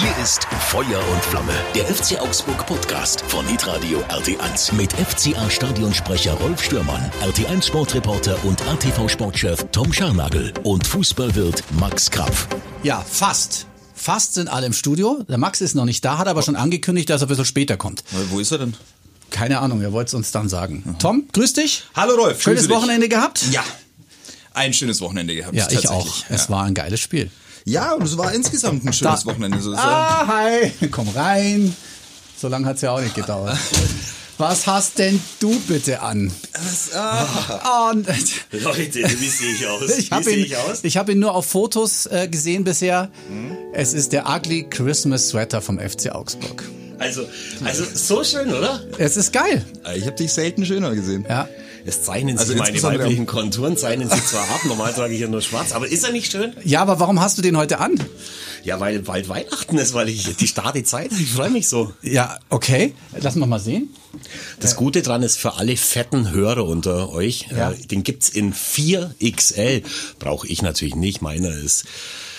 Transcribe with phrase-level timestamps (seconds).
[0.00, 6.34] Hier ist Feuer und Flamme, der FC Augsburg Podcast von Hitradio RT1 mit FCA Stadionsprecher
[6.34, 12.46] Rolf Stürmann, RT1 Sportreporter und ATV Sportchef Tom Scharnagel und Fußballwirt Max Krapf.
[12.84, 13.66] Ja, fast.
[13.92, 15.24] Fast sind alle im Studio.
[15.28, 17.76] Der Max ist noch nicht da, hat aber schon angekündigt, dass er ein bisschen später
[17.76, 18.04] kommt.
[18.30, 18.74] Wo ist er denn?
[19.30, 20.94] Keine Ahnung, er wollte es uns dann sagen.
[21.00, 21.82] Tom, grüß dich.
[21.96, 22.40] Hallo Rolf.
[22.40, 22.68] Schönes.
[22.68, 23.42] Wochenende gehabt?
[23.50, 23.64] Ja.
[24.54, 25.56] Ein schönes Wochenende gehabt.
[25.56, 26.04] Ja, ich auch.
[26.04, 26.24] tatsächlich.
[26.28, 27.32] Es war ein geiles Spiel.
[27.68, 29.60] Ja, und es war insgesamt ein schönes Da- Wochenende.
[29.60, 29.74] So.
[29.74, 30.72] Ah, hi.
[30.90, 31.76] Komm rein.
[32.36, 33.58] So lange hat es ja auch nicht gedauert.
[34.38, 36.30] Was hast denn du bitte an?
[36.94, 38.06] Ah, und-
[38.52, 39.98] Leute, wie sehe ich aus?
[39.98, 40.78] ich habe ihn, ich aus?
[40.84, 43.10] ich hab ihn nur auf Fotos äh, gesehen bisher.
[43.72, 46.62] Es ist der Ugly Christmas Sweater vom FC Augsburg.
[47.00, 47.22] Also,
[47.64, 48.80] also so schön, oder?
[48.98, 49.64] Es ist geil.
[49.96, 51.26] Ich habe dich selten schöner gesehen.
[51.28, 51.48] Ja.
[51.88, 55.28] Es zeichnen sich Also meine weiblichen Konturen, zeichnen sich zwar ab, normal trage ich ja
[55.28, 56.52] nur schwarz, aber ist er nicht schön?
[56.64, 57.94] ja, aber warum hast du den heute an?
[58.64, 61.92] Ja, weil bald Weihnachten ist, weil ich die starte Zeit, ich freue mich so.
[62.02, 62.92] Ja, okay.
[63.18, 63.88] Lassen wir mal sehen.
[64.60, 67.70] Das Gute dran ist für alle fetten Hörer unter euch, Ja.
[67.70, 69.82] äh, den gibt's in 4XL.
[70.18, 71.84] Brauche ich natürlich nicht, meiner ist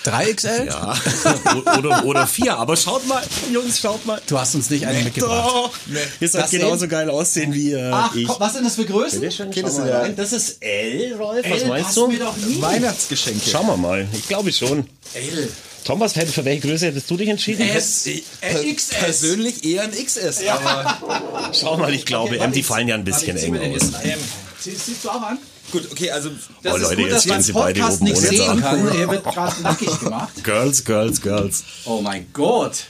[0.05, 0.65] 3XL?
[0.67, 0.97] ja
[1.77, 4.21] oder, oder 4, aber schaut mal, Jungs, schaut mal.
[4.27, 5.49] Du hast uns nicht einen mitgebracht.
[5.53, 5.71] Doch,
[6.19, 6.89] ihr sollt Das genauso sehen?
[6.89, 8.27] geil aussehen wie äh, Ach, ich.
[8.27, 9.19] komm, was sind das für Größen?
[9.23, 10.15] Okay, das mal ist ja- rein.
[10.15, 12.07] Das ist L, Rolf, was L meinst passt du?
[12.07, 12.61] mir doch nie.
[12.61, 13.49] Weihnachtsgeschenke.
[13.49, 14.87] Schauen wir mal, ich glaube schon.
[15.13, 15.49] L.
[15.85, 17.61] Tom, was für welche Größe hättest du dich entschieden?
[17.67, 18.07] S.
[18.41, 18.89] Per XS.
[18.99, 20.45] persönlich eher ein XS.
[20.47, 23.83] Aber Schau mal, ich glaube, Okay, M, die fallen ja ein bisschen eng aus.
[24.03, 24.19] M.
[24.59, 25.39] Sie- Siehst du auch an?
[25.71, 26.29] Gut, okay, also
[26.63, 28.27] Das Oh, ist Leute, gut, jetzt dass man sie im beide Podcast oben nicht ohne
[28.29, 28.87] sehen kann.
[28.97, 30.43] Er wird gerade nackig gemacht.
[30.43, 31.63] Girls, Girls, Girls.
[31.85, 32.85] Oh mein Gott.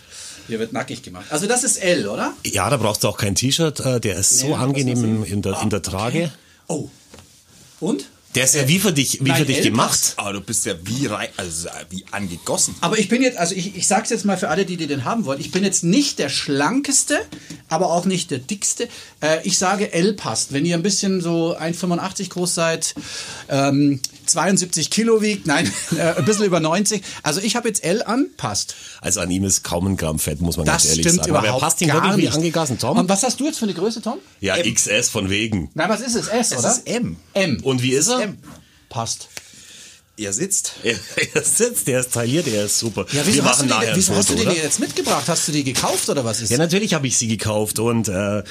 [0.48, 1.26] Hier wird nackig gemacht.
[1.30, 2.34] Also das ist L, oder?
[2.46, 5.28] Ja, da brauchst du auch kein T-Shirt, äh, der ist so Nee, angenehm lass mal
[5.28, 6.32] in, der, in der Trage.
[6.68, 6.90] Oh.
[7.80, 8.06] Und?
[8.36, 10.14] Der ist ja wie für dich, wie Nein, für dich L gemacht.
[10.18, 12.76] aber du bist ja wie rein, also wie angegossen.
[12.80, 15.04] Aber ich bin jetzt, also ich, ich sag's jetzt mal für alle, die, die den
[15.04, 17.20] haben wollen, ich bin jetzt nicht der schlankeste,
[17.70, 18.90] aber auch nicht der dickste.
[19.22, 20.52] Äh, ich sage L passt.
[20.52, 22.96] Wenn ihr ein bisschen so 1,85 groß seid,
[23.48, 27.02] ähm, 72 Kilo wiegt, nein, äh, ein bisschen über 90.
[27.24, 28.76] Also ich habe jetzt L an, passt.
[29.02, 31.36] Also an ihm ist kaum ein Gramm Fett, muss man Das ganz ehrlich stimmt sagen.
[31.36, 32.34] Aber überhaupt er passt ihm wirklich wie nicht.
[32.34, 32.98] angegossen, Tom.
[32.98, 34.18] Und was hast du jetzt für eine Größe, Tom?
[34.42, 35.70] ja, XS von wegen.
[35.74, 36.28] Nein, was ist es?
[36.28, 36.70] S, oder?
[36.70, 37.18] ist M.
[37.34, 37.60] M.
[37.64, 38.22] Und wie ist er?
[38.22, 38.38] M.
[38.90, 39.30] Passt.
[40.30, 40.74] Er sitzt.
[40.84, 40.96] Er,
[41.34, 43.06] er sitzt, der ist tailliert, der ist super.
[43.14, 44.54] Ja, wieso, Wir hast du, machen die, nachher ein wieso hast du die oder?
[44.56, 45.24] jetzt mitgebracht?
[45.28, 46.50] Hast du die gekauft oder was ist?
[46.52, 48.44] Ja, natürlich habe ich sie gekauft und äh,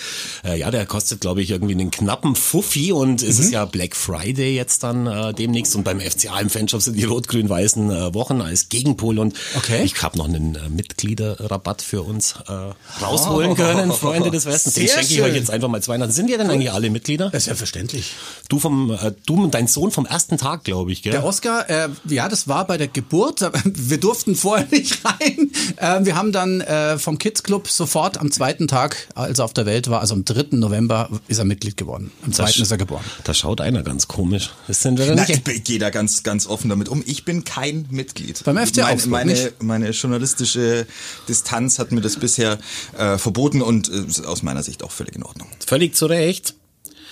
[0.44, 3.44] äh, ja, der kostet, glaube ich, irgendwie einen knappen Fuffi und es Mhm.
[3.44, 7.04] ist ja Black Friday jetzt dann äh, demnächst und beim FCA im Fanshop sind die
[7.04, 9.82] rot-grün-weißen äh, Wochen als Gegenpol und Okay.
[9.84, 14.74] ich habe noch einen äh, Mitgliederrabatt für uns äh, rausholen können, Freunde des Westens.
[14.74, 16.12] Den schenke ich euch jetzt einfach mal 200.
[16.12, 17.26] Sind wir denn eigentlich alle Mitglieder?
[17.30, 18.12] Das ist selbstverständlich.
[18.48, 21.12] Du vom, äh, du und dein Sohn vom ersten Tag, glaube ich, gell?
[21.12, 23.40] Der Oscar, äh, ja, das war bei der Geburt.
[23.64, 25.50] Wir durften vorher nicht rein.
[25.76, 29.52] Äh, wir haben dann äh, vom Kids Club sofort am zweiten Tag, als er auf
[29.52, 30.56] der Welt war, also am 3.
[30.56, 32.10] November, ist er Mitglied geworden.
[32.24, 33.04] Am zweiten ist er geboren.
[33.24, 34.50] Da schaut einer ganz komisch.
[34.68, 35.48] Ist denn der Nein, nicht?
[35.48, 37.02] ich gehe da ganz, ganz offen damit um.
[37.06, 38.42] Ich bin kein Mitglied.
[38.44, 39.62] Beim FC meine, Augsburg meine, nicht?
[39.62, 40.86] meine journalistische
[41.28, 42.58] Distanz hat mir das bisher
[42.96, 45.48] äh, verboten und äh, ist aus meiner Sicht auch völlig in Ordnung.
[45.66, 46.54] Völlig zu Recht.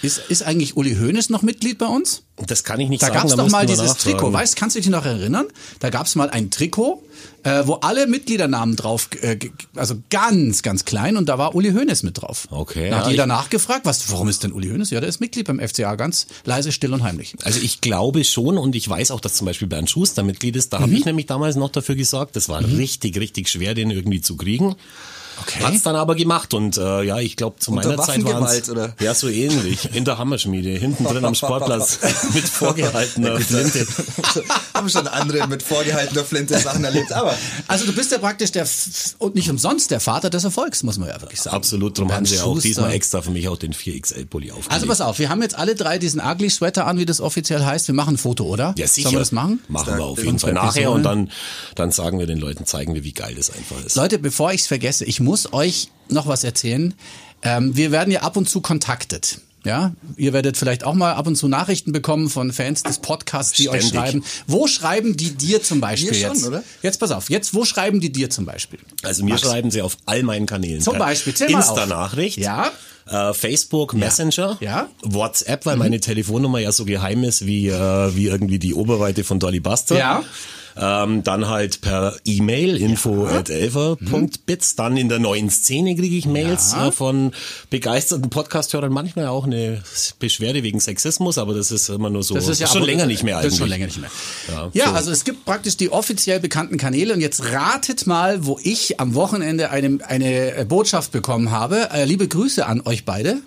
[0.02, 2.22] Ist, ist eigentlich Uli Hoeneß noch Mitglied bei uns?
[2.46, 3.18] Das kann ich nicht Da sagen.
[3.20, 4.18] gab's da doch mal müssten wir dieses nachfragen.
[4.18, 5.46] Trikot, weißt, kannst du dich noch erinnern?
[5.80, 7.02] Da gab's mal ein Trikot,
[7.44, 9.38] äh, wo alle Mitgliedernamen drauf, äh,
[9.74, 12.46] also ganz, ganz klein und da war Uli Hoeneß mit drauf.
[12.50, 14.90] Okay, Da hat ja, jeder ich- nachgefragt, was, warum ist denn Uli Hoeneß?
[14.90, 17.34] Ja, der ist Mitglied beim FCA, ganz leise, still und heimlich.
[17.44, 20.74] Also ich glaube schon und ich weiß auch, dass zum Beispiel Bernd Schuster Mitglied ist.
[20.74, 20.82] Da Mhm.
[20.82, 22.36] habe ich nämlich damals noch dafür gesorgt.
[22.36, 24.76] Das war richtig, richtig schwer, den irgendwie zu kriegen.
[25.42, 25.64] Okay.
[25.64, 28.94] Hat's dann aber gemacht und äh, ja, ich glaube zu Unter meiner Zeit oder?
[29.00, 31.98] ja so ähnlich in der Hammerschmiede hinten drin am Sportplatz
[32.34, 33.86] mit vorgehaltener Flinte.
[34.74, 37.34] Haben schon andere mit vorgehaltener Flinte Sachen erlebt, aber
[37.68, 38.66] Also du bist ja praktisch der,
[39.18, 41.56] und nicht umsonst der Vater des Erfolgs, muss man ja wirklich sagen.
[41.56, 42.68] Absolut, darum haben sie auch Schuster.
[42.68, 44.72] diesmal extra für mich auch den 4XL-Pulli aufgelegt.
[44.72, 47.64] Also pass auf, wir haben jetzt alle drei diesen Ugly Sweater an, wie das offiziell
[47.64, 47.88] heißt.
[47.88, 48.74] Wir machen ein Foto, oder?
[48.76, 49.04] ja, sicher.
[49.08, 49.60] Sollen wir das machen?
[49.68, 51.30] Machen wir auf jeden Fall nachher und dann,
[51.74, 53.96] dann sagen wir den Leuten, zeigen wir, wie geil das einfach ist.
[53.96, 56.94] Leute, bevor ich es vergesse, ich muss euch noch was erzählen.
[57.42, 59.40] Ähm, wir werden ja ab und zu kontaktet.
[59.64, 63.52] Ja, ihr werdet vielleicht auch mal ab und zu Nachrichten bekommen von Fans des Podcasts,
[63.54, 64.10] die euch Ständig.
[64.10, 64.24] schreiben.
[64.46, 66.46] Wo schreiben die dir zum Beispiel schon, jetzt?
[66.46, 66.62] oder?
[66.82, 68.78] Jetzt pass auf, jetzt wo schreiben die dir zum Beispiel?
[69.02, 69.42] Also mir Max.
[69.42, 70.80] schreiben sie auf all meinen Kanälen.
[70.80, 71.34] Zum Beispiel.
[71.48, 72.38] Insta-Nachricht.
[72.38, 72.70] Ja.
[73.08, 74.56] Äh, Facebook, Messenger.
[74.60, 74.88] Ja.
[75.02, 75.14] Mhm.
[75.14, 79.40] WhatsApp, weil meine Telefonnummer ja so geheim ist wie, äh, wie irgendwie die Oberweite von
[79.40, 79.98] Dolly Buster.
[79.98, 80.22] Ja.
[80.78, 84.76] Ähm, dann halt per E-Mail info at elfer.bits.
[84.76, 86.88] Dann in der neuen Szene kriege ich Mails Ja.
[86.88, 87.32] äh, von
[87.70, 88.92] begeisterten Podcast-Hörern.
[88.92, 89.82] Manchmal auch eine
[90.18, 92.34] Beschwerde wegen Sexismus, aber das ist immer nur so.
[92.34, 93.52] Das ist ja schon aber- länger nicht mehr Das eigentlich.
[93.54, 94.10] ist schon länger nicht mehr.
[94.48, 94.92] Ja, Ja, so.
[94.92, 99.14] also es gibt praktisch die offiziell bekannten Kanäle und jetzt ratet mal, wo ich am
[99.14, 101.88] Wochenende eine, eine Botschaft bekommen habe.
[101.92, 103.38] Äh, liebe Grüße an euch beide.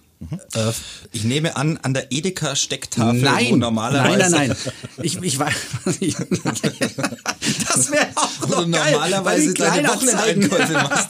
[0.54, 0.72] Äh,
[1.14, 4.74] Ich nehme an, an der Edeka Stecktafel, wo nein, normalerweise nein, nein, nein.
[5.02, 5.54] Ich, ich weiß,
[6.02, 6.16] ich,
[7.68, 11.08] das wäre auch Wo noch du geil, normalerweise deine Wochenendeinkäufe machst.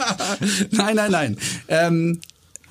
[0.72, 1.38] nein, nein, nein.
[1.70, 2.22] Ähm,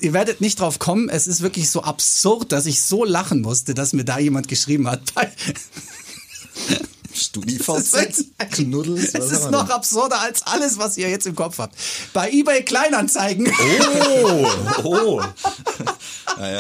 [0.00, 1.08] ihr werdet nicht drauf kommen.
[1.08, 4.88] Es ist wirklich so absurd, dass ich so lachen musste, dass mir da jemand geschrieben
[4.88, 5.02] hat.
[7.19, 11.75] StudiVZ, Knuddels, es ist noch absurder als alles, was ihr jetzt im Kopf habt.
[12.12, 13.50] Bei eBay Kleinanzeigen,
[14.25, 14.47] Oh,
[14.85, 15.20] oh.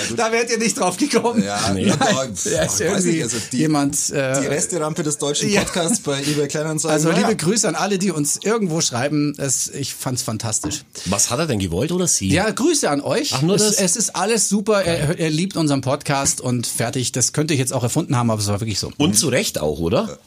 [0.08, 0.18] Gut.
[0.18, 1.42] da wärt ihr nicht drauf gekommen.
[1.44, 1.86] Ja, Nee.
[1.86, 4.10] ja, ist weiß irgendwie ich, also die, jemand.
[4.10, 5.62] Äh, die Resterampe des deutschen Ja.
[5.62, 6.92] Podcasts bei eBay Kleinanzeigen.
[6.94, 9.34] also liebe Grüße an alle, die uns irgendwo schreiben.
[9.38, 10.84] Es, ich fand's fantastisch.
[11.04, 12.28] Was hat er denn gewollt oder sie?
[12.28, 13.32] Ja, Grüße an euch.
[13.34, 13.76] Ach, nur es, das?
[13.76, 14.82] es ist alles super.
[14.82, 17.12] Er, er liebt unseren Podcast und fertig.
[17.12, 18.90] Das könnte ich jetzt auch erfunden haben, aber es war wirklich so.
[18.98, 20.18] Und zu Recht auch, oder?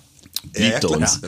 [0.55, 0.91] Ja, Liebt er klar.
[0.99, 1.21] uns.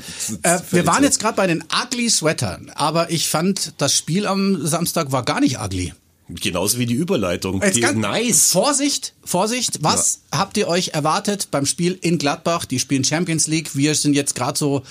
[0.43, 4.65] Äh, wir waren jetzt gerade bei den Ugly Sweatern, aber ich fand, das Spiel am
[4.65, 5.93] Samstag war gar nicht ugly.
[6.29, 7.61] Genauso wie die Überleitung.
[7.73, 8.51] Die, ganz- nice.
[8.51, 9.83] Vorsicht, Vorsicht.
[9.83, 12.65] Was habt ihr euch erwartet beim Spiel in Gladbach?
[12.65, 13.75] Die spielen Champions League.
[13.75, 14.83] Wir sind jetzt gerade so,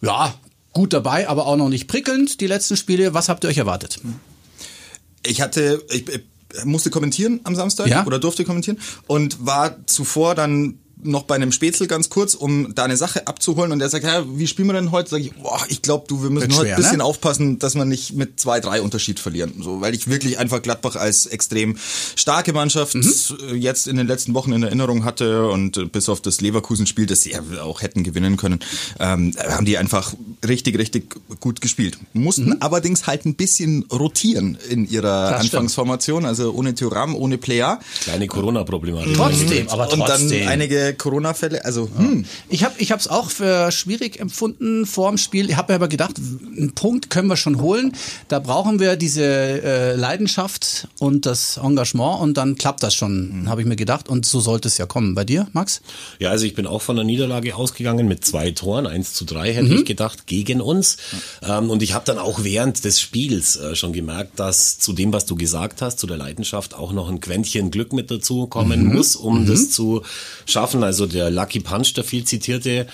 [0.00, 0.34] ja,
[0.72, 3.12] gut dabei, aber auch noch nicht prickelnd, die letzten Spiele.
[3.14, 4.00] Was habt ihr euch erwartet?
[5.24, 8.04] Ich hatte, ich, ich musste kommentieren am Samstag Ja.
[8.06, 12.84] oder durfte kommentieren und war zuvor dann noch bei einem Spätzle ganz kurz, um da
[12.84, 15.10] eine Sache abzuholen und der sagt, ja, wie spielen wir denn heute?
[15.10, 17.04] Sag ich, boah, ich glaube, du, wir müssen Wird heute schwer, ein bisschen ne?
[17.04, 19.54] aufpassen, dass wir nicht mit zwei, drei Unterschied verlieren.
[19.62, 21.76] So, weil ich wirklich einfach Gladbach als extrem
[22.16, 23.12] starke Mannschaft Mhm.
[23.50, 27.06] äh, jetzt in den letzten Wochen in Erinnerung hatte und äh, bis auf das Leverkusen-Spiel,
[27.06, 28.60] das sie ja auch hätten gewinnen können,
[29.00, 30.14] ähm, haben die einfach
[30.46, 31.98] richtig, richtig gut gespielt.
[32.12, 35.30] Mussten allerdings halt ein bisschen rotieren in ihrer Mhm.
[35.30, 35.54] Das stimmt.
[35.54, 37.78] Anfangsformation, also ohne Thuram, ohne Plea.
[38.02, 39.14] Kleine Corona-Problematik.
[39.14, 40.48] Trotzdem, aber Und dann trotzdem.
[40.48, 45.48] einige Corona-Fälle, also hm, Ich habe ich es auch für schwierig empfunden vor dem Spiel.
[45.50, 47.92] Ich habe mir aber gedacht, einen Punkt können wir schon holen.
[48.28, 53.60] Da brauchen wir diese äh, Leidenschaft und das Engagement und dann klappt das schon, habe
[53.60, 54.08] ich mir gedacht.
[54.08, 55.14] Und so sollte es ja kommen.
[55.14, 55.80] Bei dir, Max?
[56.18, 59.52] Ja, also ich bin auch von der Niederlage ausgegangen mit zwei Toren, eins zu drei
[59.52, 59.78] hätte Mhm.
[59.78, 60.96] ich gedacht, gegen uns.
[61.42, 65.12] Ähm, und ich habe dann auch während des Spiels äh, schon gemerkt, dass zu dem,
[65.12, 68.84] was du gesagt hast, zu der Leidenschaft auch noch ein Quäntchen Glück mit dazu kommen
[68.88, 68.94] Mhm.
[68.94, 70.02] muss, um das zu
[70.46, 70.75] schaffen.
[70.84, 72.86] Also der Lucky Punch, der viel zitierte.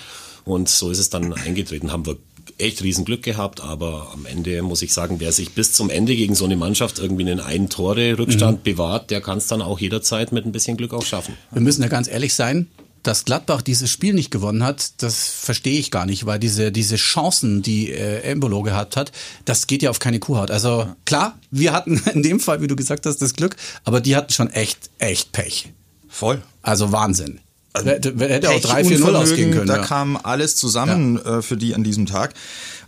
[0.45, 2.17] Und so ist es dann eingetreten, haben wir
[2.59, 6.15] echt riesen Glück gehabt, aber am Ende muss ich sagen, wer sich bis zum Ende
[6.17, 8.63] gegen so eine Mannschaft irgendwie einen ein Tore Rückstand Mhm.
[8.65, 11.37] bewahrt, der kann es dann auch jederzeit mit ein bisschen Glück auch schaffen.
[11.53, 12.69] Wir müssen ja ganz ehrlich sein.
[13.05, 16.95] Dass Gladbach dieses Spiel nicht gewonnen hat, das verstehe ich gar nicht, weil diese, diese
[16.95, 19.11] Chancen, die äh, Embolo gehabt hat,
[19.45, 20.53] das geht ja auf keine Kuhhaut.
[20.53, 24.15] Also klar, wir hatten in dem Fall, wie du gesagt hast, das Glück, aber die
[24.15, 25.73] hatten schon echt, echt Pech.
[26.09, 26.43] voll.
[26.63, 27.41] Also Wahnsinn.
[27.75, 29.67] Hätte, hätte auch Pech, 3-4-0 Unvermögen, ausgehen können.
[29.67, 29.83] Da ja.
[29.85, 32.35] kam alles zusammen äh, für die an diesem Tag.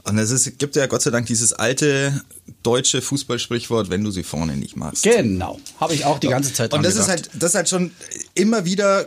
[0.02, 2.20] Und es ist, gibt ja Gott sei Dank dieses alte
[2.62, 5.02] deutsche Fußballsprichwort, wenn du sie vorne nicht machst.
[5.02, 5.58] Genau.
[5.80, 7.08] Habe ich auch die ganze Zeit dran Und das gedacht.
[7.08, 7.90] ist halt, das ist halt schon
[8.34, 9.06] immer wieder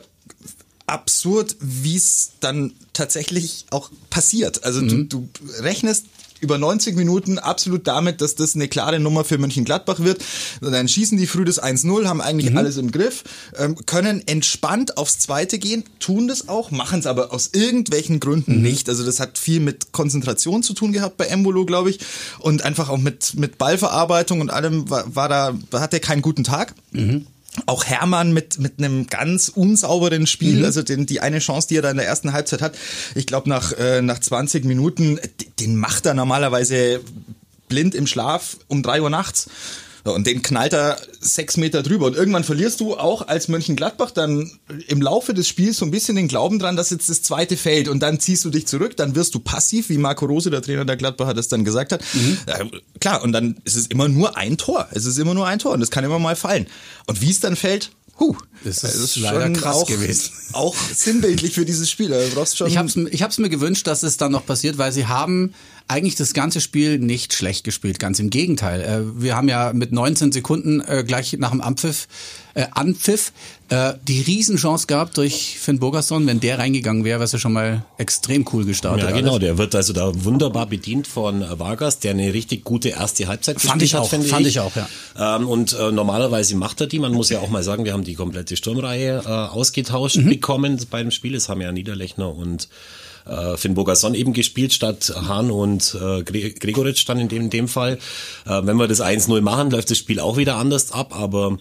[0.87, 4.63] absurd, wie es dann tatsächlich auch passiert.
[4.63, 5.09] Also Mhm.
[5.09, 6.05] du, du rechnest
[6.41, 10.23] über 90 Minuten absolut damit, dass das eine klare Nummer für Mönchengladbach wird.
[10.61, 12.57] Und dann schießen die früh das 1-0, haben eigentlich Mhm.
[12.57, 13.23] alles im Griff,
[13.57, 18.57] ähm, können entspannt aufs Zweite gehen, tun das auch, machen es aber aus irgendwelchen Gründen
[18.57, 18.61] Mhm.
[18.61, 18.89] nicht.
[18.89, 21.99] Also das hat viel mit Konzentration zu tun gehabt bei Embolo, glaube ich,
[22.39, 26.43] und einfach auch mit, mit Ballverarbeitung und allem war, war da, hat er keinen guten
[26.43, 26.73] Tag.
[27.65, 31.81] Auch Hermann mit, mit einem ganz unsauberen Spiel, also den, die eine Chance, die er
[31.81, 32.77] da in der ersten Halbzeit hat,
[33.15, 35.19] ich glaube nach, äh, nach 20 Minuten,
[35.59, 37.01] den macht er normalerweise
[37.67, 39.49] blind im Schlaf um drei Uhr nachts.
[40.07, 42.05] Ja, Und den knallt er sechs Meter drüber.
[42.05, 44.51] Und irgendwann verlierst du auch als Mönchengladbach dann
[44.87, 47.89] im Laufe des Spiels so ein bisschen den Glauben dran, dass jetzt das zweite fällt.
[47.89, 50.85] Und dann ziehst du dich zurück, dann wirst du passiv, wie Marco Rose, der Trainer
[50.85, 52.01] der Gladbacher, das dann gesagt hat.
[52.47, 52.59] Ja,
[53.01, 54.87] klar, und dann ist es immer nur ein Tor.
[54.91, 56.67] Es ist immer nur ein Tor und das kann immer mal fallen.
[57.05, 60.31] Und wie es dann fällt, huh, Das ist leider krass auch, gewesen.
[60.53, 62.09] Auch sinnbildlich für dieses Spiel.
[62.09, 64.77] Da brauchst schon Ich habe es ich hab's mir gewünscht, dass es dann noch passiert,
[64.77, 65.53] weil sie haben
[65.87, 67.99] eigentlich das ganze Spiel nicht schlecht gespielt.
[67.99, 68.81] Ganz im Gegenteil.
[68.81, 72.07] Äh, Wir haben ja mit 19 Sekunden äh, gleich nach dem Anpfiff,
[72.55, 73.31] äh, Anpfiff
[73.69, 76.27] äh, die Riesenchance gehabt durch Finn Bogerson.
[76.27, 79.01] Wenn der reingegangen wäre, wäre es ja schon mal extrem cool gestartet.
[79.03, 79.19] Ja, alles.
[79.21, 79.39] genau.
[79.39, 83.61] Der wird also da wunderbar bedient von äh, Vargas, der eine richtig gute erste Halbzeit
[83.61, 84.55] Fand gespielt ich hat, auch, finde fand ich.
[84.55, 84.87] ich auch, ja.
[85.37, 86.99] Ähm, und äh, normalerweise macht er die.
[86.99, 90.29] Man muss ja auch mal sagen, wir haben die komplette Sturmreihe äh, ausgetauscht Mhm.
[90.29, 91.35] bekommen beim Spiel.
[91.35, 92.67] Es haben ja Niederlechner und
[93.29, 97.67] äh, Finn Bogason eben gespielt statt Hahn und äh, Gregoritsch dann in dem, in dem
[97.67, 97.99] Fall.
[98.45, 101.57] Äh, wenn wir das 1-0 machen, läuft das Spiel auch wieder anders ab, aber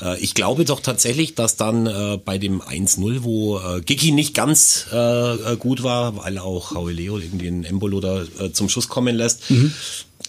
[0.00, 4.34] äh, ich glaube doch tatsächlich, dass dann äh, bei dem 1-0, wo äh, Giki nicht
[4.34, 8.88] ganz äh, gut war, weil auch Howie Leo irgendwie den Embolo da äh, zum Schuss
[8.88, 9.72] kommen lässt, mhm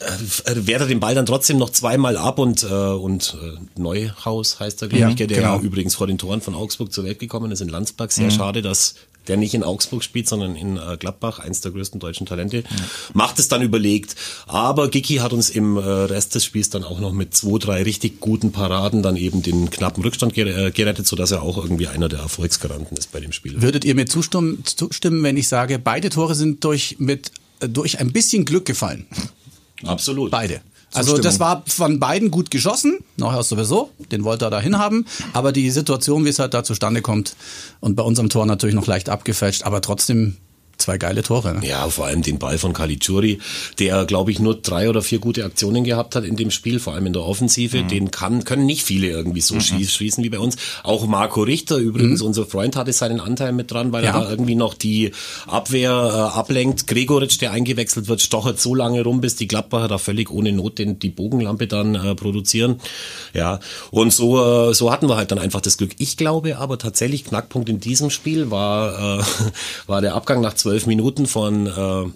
[0.01, 4.59] äh, wehrt er den Ball dann trotzdem noch zweimal ab und, äh, und äh, Neuhaus
[4.59, 5.59] heißt er, glaube ja, ich, der genau.
[5.59, 8.11] übrigens vor den Toren von Augsburg zur Welt gekommen ist in Landsberg.
[8.11, 8.31] Sehr mhm.
[8.31, 8.95] schade, dass
[9.27, 12.65] der nicht in Augsburg spielt, sondern in äh, Gladbach, eins der größten deutschen Talente, ja.
[13.13, 14.15] macht es dann überlegt.
[14.47, 17.83] Aber Giki hat uns im äh, Rest des Spiels dann auch noch mit zwei, drei
[17.83, 22.09] richtig guten Paraden dann eben den knappen Rückstand äh, gerettet, sodass er auch irgendwie einer
[22.09, 23.61] der Erfolgsgaranten ist bei dem Spiel.
[23.61, 28.11] Würdet ihr mir zustimmen, zustimmen wenn ich sage, beide Tore sind durch, mit, durch ein
[28.11, 29.05] bisschen Glück gefallen?
[29.83, 30.31] Absolut.
[30.31, 30.61] Beide.
[30.93, 35.51] Also das war von beiden gut geschossen, nachher sowieso, den wollte er da hinhaben, aber
[35.51, 37.35] die Situation, wie es halt da zustande kommt
[37.79, 40.37] und bei unserem Tor natürlich noch leicht abgefälscht, aber trotzdem
[40.81, 41.55] zwei geile Tore.
[41.55, 41.67] Ne?
[41.67, 43.39] Ja, vor allem den Ball von Caligiuri,
[43.79, 46.93] der, glaube ich, nur drei oder vier gute Aktionen gehabt hat in dem Spiel, vor
[46.93, 47.83] allem in der Offensive.
[47.83, 47.87] Mhm.
[47.87, 49.61] Den kann, können nicht viele irgendwie so mhm.
[49.61, 50.57] schießen wie bei uns.
[50.83, 52.27] Auch Marco Richter, übrigens, mhm.
[52.27, 54.13] unser Freund, hatte seinen Anteil mit dran, weil ja.
[54.13, 55.11] er da irgendwie noch die
[55.47, 56.87] Abwehr äh, ablenkt.
[56.87, 60.79] Gregoritsch, der eingewechselt wird, stochert so lange rum, bis die Gladbacher da völlig ohne Not
[60.79, 62.79] den, die Bogenlampe dann äh, produzieren.
[63.33, 63.59] Ja,
[63.91, 65.91] und so, äh, so hatten wir halt dann einfach das Glück.
[65.97, 69.23] Ich glaube aber tatsächlich, Knackpunkt in diesem Spiel war, äh,
[69.87, 71.71] war der Abgang nach zwölf zwölf Minuten von, äh,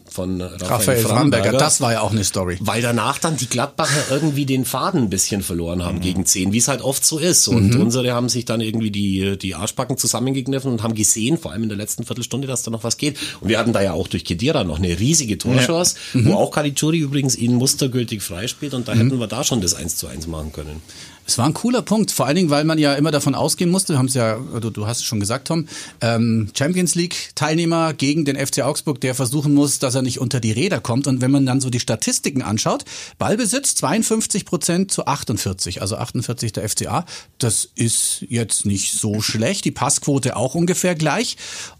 [0.09, 1.51] von Raphael, Raphael Framberger.
[1.51, 2.57] Das war ja auch eine Story.
[2.61, 6.01] Weil danach dann die Gladbacher irgendwie den Faden ein bisschen verloren haben mhm.
[6.01, 7.49] gegen zehn, wie es halt oft so ist.
[7.49, 7.81] Und mhm.
[7.81, 11.69] unsere haben sich dann irgendwie die, die Arschbacken zusammengekniffen und haben gesehen, vor allem in
[11.69, 13.17] der letzten Viertelstunde, dass da noch was geht.
[13.41, 16.21] Und wir hatten da ja auch durch Kedira noch eine riesige Torchance, ja.
[16.21, 16.27] mhm.
[16.27, 18.99] wo auch Caligiuri übrigens ihn mustergültig freispielt und da mhm.
[18.99, 20.81] hätten wir da schon das 1 zu 1 machen können.
[21.27, 23.97] Es war ein cooler Punkt, vor allen Dingen, weil man ja immer davon ausgehen musste,
[23.97, 25.67] haben es ja, du, du hast es schon gesagt, Tom,
[26.01, 30.39] ähm, Champions League Teilnehmer gegen den FC Augsburg, der versuchen muss, dass er nicht unter
[30.39, 31.07] die Räder kommt.
[31.07, 32.85] Und wenn man dann so die Statistiken anschaut,
[33.17, 37.05] Ballbesitz 52 Prozent zu 48, also 48 der FCA,
[37.39, 39.65] das ist jetzt nicht so schlecht.
[39.65, 41.37] Die Passquote auch ungefähr gleich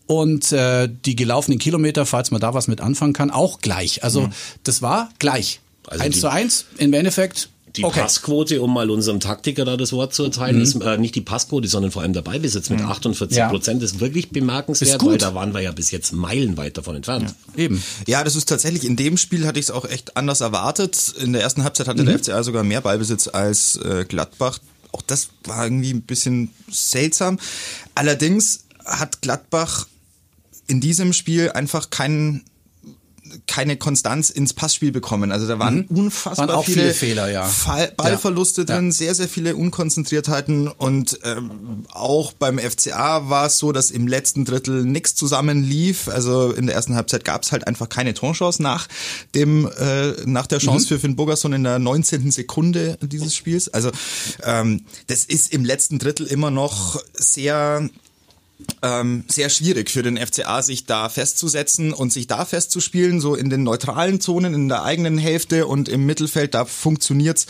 [0.08, 4.04] und äh, die gelaufenen Kilometer, falls man da was mit anfangen kann, auch gleich.
[4.04, 4.34] Also mhm.
[4.64, 5.60] das war gleich.
[5.88, 8.02] Also eins zu eins im Endeffekt die okay.
[8.02, 10.62] Passquote, um mal unserem Taktiker da das Wort zu erteilen, mhm.
[10.62, 13.50] ist äh, nicht die Passquote, sondern vor allem der Beibesitz mit 48 mhm.
[13.50, 13.86] Prozent ja.
[13.86, 17.36] ist wirklich bemerkenswert, ist weil da waren wir ja bis jetzt meilenweit davon entfernt.
[17.56, 17.64] Ja.
[17.64, 17.84] Eben.
[18.08, 21.14] Ja, das ist tatsächlich, in dem Spiel hatte ich es auch echt anders erwartet.
[21.20, 22.08] In der ersten Halbzeit hatte mhm.
[22.08, 24.60] der FCA sogar mehr Ballbesitz als äh, Gladbach.
[24.92, 27.40] Auch das war irgendwie ein bisschen seltsam.
[27.96, 29.88] Allerdings hat Gladbach
[30.68, 32.44] in diesem Spiel einfach keinen
[33.48, 35.32] keine Konstanz ins Passspiel bekommen.
[35.32, 35.98] Also da waren mhm.
[35.98, 37.46] unfassbar waren viele, viele, Fehler, ja.
[37.46, 38.66] Fall, Ballverluste ja.
[38.66, 38.92] drin, ja.
[38.92, 44.46] sehr, sehr viele Unkonzentriertheiten und ähm, auch beim FCA war es so, dass im letzten
[44.46, 46.08] Drittel nichts zusammenlief.
[46.08, 48.88] Also in der ersten Halbzeit gab es halt einfach keine Torchance nach
[49.34, 50.88] dem äh, nach der Chance mhm.
[50.88, 52.32] für Finn Burgerson in der 19.
[52.32, 53.74] Sekunde dieses Spiels.
[53.74, 53.92] Also
[54.44, 57.90] ähm, das ist im letzten Drittel immer noch sehr
[58.82, 63.50] ähm, sehr schwierig für den FCA, sich da festzusetzen und sich da festzuspielen, so in
[63.50, 67.48] den neutralen Zonen, in der eigenen Hälfte und im Mittelfeld, da funktioniert's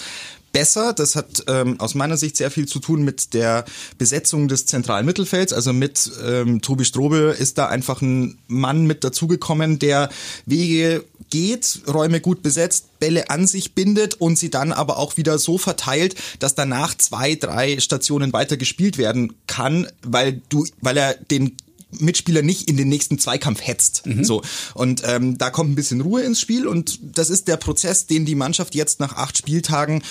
[0.56, 0.94] besser.
[0.94, 3.66] Das hat ähm, aus meiner Sicht sehr viel zu tun mit der
[3.98, 5.52] Besetzung des zentralen Mittelfelds.
[5.52, 10.10] Also mit ähm, Tobi Strobel ist da einfach ein Mann mit dazugekommen, der
[10.46, 15.38] Wege geht, Räume gut besetzt, Bälle an sich bindet und sie dann aber auch wieder
[15.40, 21.16] so verteilt, dass danach zwei, drei Stationen weiter gespielt werden kann, weil du, weil er
[21.16, 21.58] den
[22.00, 24.06] Mitspieler nicht in den nächsten Zweikampf hetzt.
[24.06, 24.24] Mhm.
[24.24, 24.42] So
[24.74, 28.26] und ähm, da kommt ein bisschen Ruhe ins Spiel und das ist der Prozess, den
[28.26, 30.02] die Mannschaft jetzt nach acht Spieltagen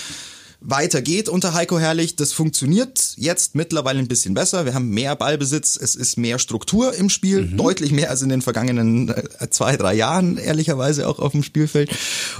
[0.61, 2.15] weitergeht unter Heiko Herrlich.
[2.15, 4.65] Das funktioniert jetzt mittlerweile ein bisschen besser.
[4.65, 7.57] Wir haben mehr Ballbesitz, es ist mehr Struktur im Spiel, mhm.
[7.57, 11.91] deutlich mehr als in den vergangenen äh, zwei, drei Jahren, ehrlicherweise auch auf dem Spielfeld.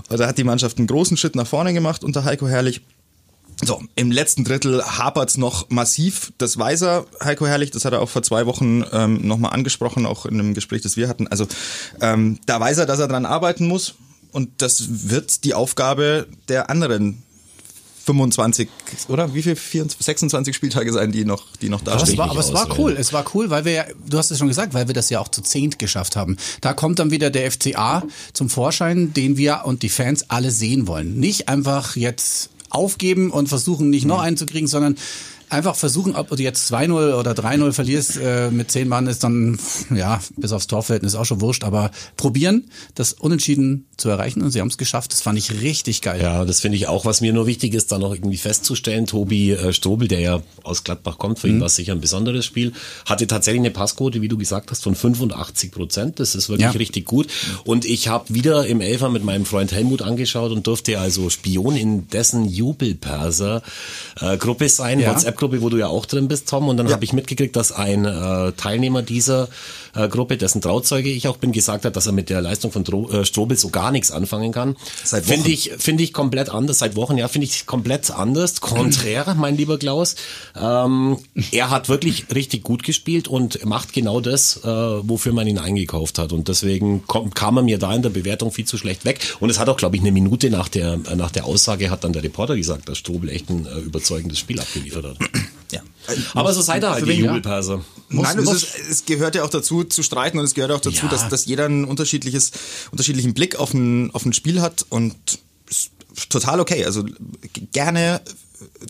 [0.09, 2.81] Da hat die Mannschaft einen großen Schritt nach vorne gemacht unter Heiko Herrlich.
[3.63, 6.33] So, im letzten Drittel hapert's noch massiv.
[6.37, 10.05] Das weiß er, Heiko Herrlich, das hat er auch vor zwei Wochen ähm, nochmal angesprochen,
[10.05, 11.27] auch in einem Gespräch, das wir hatten.
[11.27, 11.47] Also
[12.01, 13.95] ähm, da weiß er, dass er dran arbeiten muss.
[14.33, 17.23] Und das wird die Aufgabe der anderen
[18.05, 18.69] 25
[19.07, 22.19] oder wie viel 24, 26 Spieltage sein, die noch die noch da stehen.
[22.19, 24.73] aber es war cool, es war cool, weil wir ja, du hast es schon gesagt,
[24.75, 26.37] weil wir das ja auch zu zehnt geschafft haben.
[26.61, 30.87] Da kommt dann wieder der FCA zum Vorschein, den wir und die Fans alle sehen
[30.87, 31.19] wollen.
[31.19, 34.97] Nicht einfach jetzt aufgeben und versuchen nicht noch einen zu kriegen, sondern
[35.49, 39.57] einfach versuchen, ob du jetzt 2-0 oder 3-0 verlierst äh, mit 10 Mann ist dann,
[39.93, 44.59] ja, bis aufs Torverhältnis auch schon wurscht, aber probieren, das Unentschieden zu erreichen und sie
[44.61, 45.13] haben es geschafft.
[45.13, 46.21] Das fand ich richtig geil.
[46.21, 47.05] Ja, das finde ich auch.
[47.05, 50.83] Was mir nur wichtig ist, da noch irgendwie festzustellen, Tobi äh, Strobel, der ja aus
[50.83, 52.73] Gladbach kommt, für ihn war es sicher ein besonderes Spiel,
[53.05, 56.19] hatte tatsächlich eine Passquote, wie du gesagt hast, von 85 Prozent.
[56.19, 56.71] Das ist wirklich Ja.
[56.71, 57.27] richtig gut.
[57.63, 61.75] Und ich habe wieder im Elfer mit meinem Freund Helmut angeschaut und durfte also Spion
[61.77, 63.61] in dessen Jubelperser
[64.19, 65.13] äh, Gruppe sein, Ja.
[65.35, 66.67] WhatsApp-Gruppe, wo du ja auch drin bist, Tom.
[66.67, 69.49] Und dann habe ich mitgekriegt, dass ein äh, Teilnehmer dieser
[69.95, 72.83] äh, Gruppe, dessen Trauzeuge ich auch bin, gesagt hat, dass er mit der Leistung von
[72.83, 74.75] Dro äh, Strobel so gar nichts anfangen kann.
[75.03, 75.33] Seit Wochen.
[75.33, 76.79] Finde ich, finde ich komplett anders.
[76.79, 78.61] Seit Wochen, ja, finde ich komplett anders.
[78.61, 80.15] Konträr, mein lieber Klaus.
[80.59, 81.17] Ähm,
[81.51, 86.19] er hat wirklich richtig gut gespielt und macht genau das, äh, wofür man ihn eingekauft
[86.19, 86.33] hat.
[86.33, 89.19] Und deswegen kam er mir da in der Bewertung viel zu schlecht weg.
[89.39, 92.13] Und es hat auch, glaube ich, eine Minute nach der, nach der Aussage hat dann
[92.13, 95.17] der Reporter gesagt, dass Strobel echt ein äh, überzeugendes Spiel abgeliefert hat.
[95.71, 95.81] Ja.
[96.35, 97.25] Aber so seid ihr halt, die wen, ja?
[97.25, 97.83] Jubelperser.
[98.09, 100.79] Nein, muss- es, ist, es gehört ja auch dazu zu streiten und es gehört auch
[100.79, 101.09] dazu, Ja.
[101.11, 102.51] dass, dass jeder einen unterschiedliches,
[102.91, 105.15] unterschiedlichen Blick auf ein, auf ein Spiel hat und
[105.67, 105.89] ist
[106.29, 106.85] total okay.
[106.85, 107.03] Also
[107.73, 108.21] gerne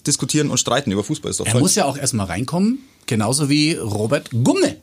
[0.06, 1.62] diskutieren und streiten über Fußball ist doch Er toll.
[1.62, 4.76] muss ja auch erstmal reinkommen, genauso wie Robert Gumne.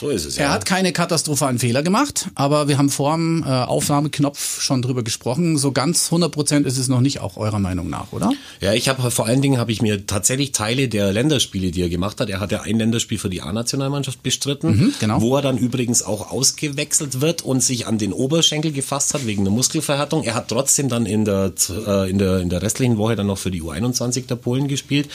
[0.00, 0.52] So ist es, Er ja.
[0.52, 5.58] hat keine katastrophalen Fehler gemacht, aber wir haben vor dem äh, Aufnahmeknopf schon drüber gesprochen.
[5.58, 8.32] So ganz 100 Prozent ist es noch nicht, auch eurer Meinung nach, oder?
[8.62, 11.90] Ja, ich habe vor allen Dingen habe ich mir tatsächlich Teile der Länderspiele, die er
[11.90, 12.30] gemacht hat.
[12.30, 15.20] Er hat ja ein Länderspiel für die A-Nationalmannschaft bestritten, Mhm, genau.
[15.20, 19.44] wo er dann übrigens auch ausgewechselt wird und sich an den Oberschenkel gefasst hat wegen
[19.44, 20.22] der Muskelverhärtung.
[20.24, 21.52] Er hat trotzdem dann in der
[21.86, 25.08] äh, in der in der restlichen Woche dann noch für die U21 der Polen gespielt,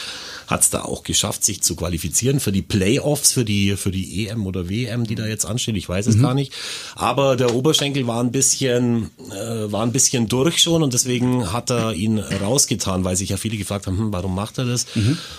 [0.48, 4.28] hat es da auch geschafft, sich zu qualifizieren für die Playoffs, für die für die
[4.28, 5.75] EM oder WM, die da jetzt ansteht.
[5.78, 6.54] Ich weiß es gar nicht.
[6.96, 11.70] Aber der Oberschenkel war ein bisschen äh, war ein bisschen durch schon und deswegen hat
[11.72, 14.86] er ihn rausgetan, weil sich ja viele gefragt haben, hm, warum macht er das?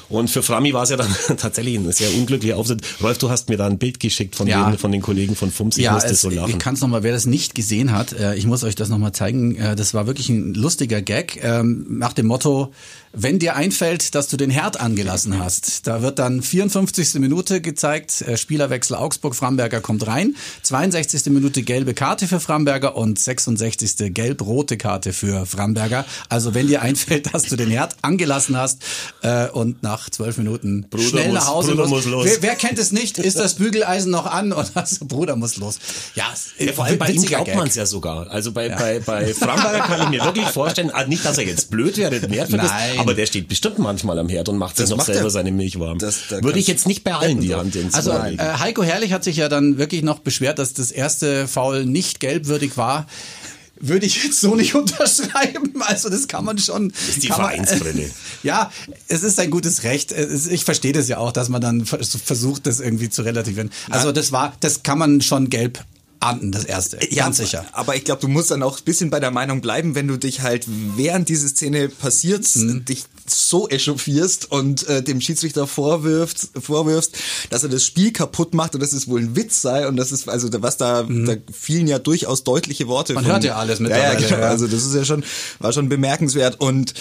[0.09, 2.83] Und für Frami war es ja dann tatsächlich ein sehr unglücklicher Auftritt.
[3.03, 4.69] Rolf, du hast mir da ein Bild geschickt von, Ja.
[4.71, 5.79] den, von den Kollegen von FUMS.
[5.79, 6.51] Ich musste es, so lachen.
[6.51, 9.13] ich kann es nochmal, wer das nicht gesehen hat, äh, ich muss euch das nochmal
[9.13, 9.57] zeigen.
[9.57, 12.73] Äh, das war wirklich ein lustiger Gag ähm, nach dem Motto,
[13.13, 15.87] wenn dir einfällt, dass du den Herd angelassen hast.
[15.87, 17.15] Da wird dann 54.
[17.21, 21.27] Minute gezeigt, äh, Spielerwechsel Augsburg, Framberger kommt rein, 62.
[21.27, 24.15] Minute gelbe Karte für Framberger und 66.
[24.15, 26.07] gelb-rote Karte für Framberger.
[26.31, 28.83] Also wenn dir einfällt, dass du den Herd angelassen hast
[29.23, 32.25] äh, und nach zwölf Minuten Bruder schnell muss- nach Hause Bruder muss los.
[32.27, 33.19] Wer, wer kennt es nicht?
[33.19, 35.79] Ist das Bügeleisen noch an oder so, Bruder muss los?
[36.15, 36.25] Ja,
[36.59, 38.31] Ja, vor allem bei ihm glaubt man es ja sogar.
[38.31, 41.71] Also bei, bei, bei Framberger kann ich mir wirklich vorstellen, ah, nicht, dass er jetzt
[41.71, 44.97] blöd wäre, den Herd vergisst, aber der steht bestimmt manchmal am Herd und macht sich
[44.97, 45.31] Das noch selber er.
[45.31, 45.99] seine Milch warm.
[45.99, 48.37] Das- da Würde ich jetzt nicht bei allen die Hand ins Also äh.
[48.39, 52.77] Heiko Herrlich hat sich ja dann wirklich noch beschwert, dass das erste Foul nicht gelbwürdig
[52.77, 53.07] war.
[53.79, 54.75] Würde ich jetzt so nicht
[55.11, 55.83] unterschreiben.
[55.83, 56.93] Also das kann man schon.
[57.09, 58.11] ist die Vereinsbrille.
[58.43, 58.71] Ja,
[59.09, 60.13] es ist ein gutes Recht.
[60.13, 63.71] Ist- Ich verstehe das ja auch, dass man dann vers- versucht, das irgendwie zu relativieren.
[63.91, 65.85] Also das war, das kann man schon gelb
[66.21, 66.97] ahnden, das erste.
[67.15, 67.67] Ganz sicher.
[67.73, 70.17] Aber ich glaube, du musst dann auch ein bisschen bei der Meinung bleiben, wenn du
[70.17, 70.65] dich halt
[70.97, 72.85] während diese Szene passiert, Mhm.
[72.87, 77.17] dich so echauffierst und äh, dem Schiedsrichter vorwirfst, vorwirfst,
[77.51, 80.13] dass er das Spiel kaputt macht und dass es wohl ein Witz sei und das
[80.13, 83.13] ist also was da da fielen ja durchaus deutliche Worte.
[83.13, 83.17] Mhm.
[83.17, 84.41] Man von- hört ja alles Ja, ja, mittlerweile, genau.
[84.41, 84.49] ja.
[84.51, 85.25] Also das ist ja schon
[85.59, 86.95] war schon bemerkenswert und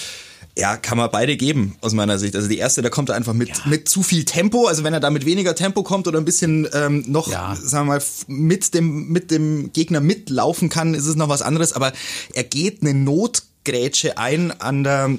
[0.57, 2.33] ja, kann man beide geben, aus meiner Sicht.
[2.33, 4.67] Also die erste, da kommt er einfach mit, mit zu viel Tempo.
[4.67, 7.57] Also wenn er da mit weniger Tempo kommt oder ein bisschen ähm, noch, Ja.
[7.61, 11.73] sagen wir mal, mit dem, mit dem Gegner mitlaufen kann, ist es noch was anderes.
[11.73, 11.91] Aber
[12.33, 15.17] er geht eine Notgrätsche ein an der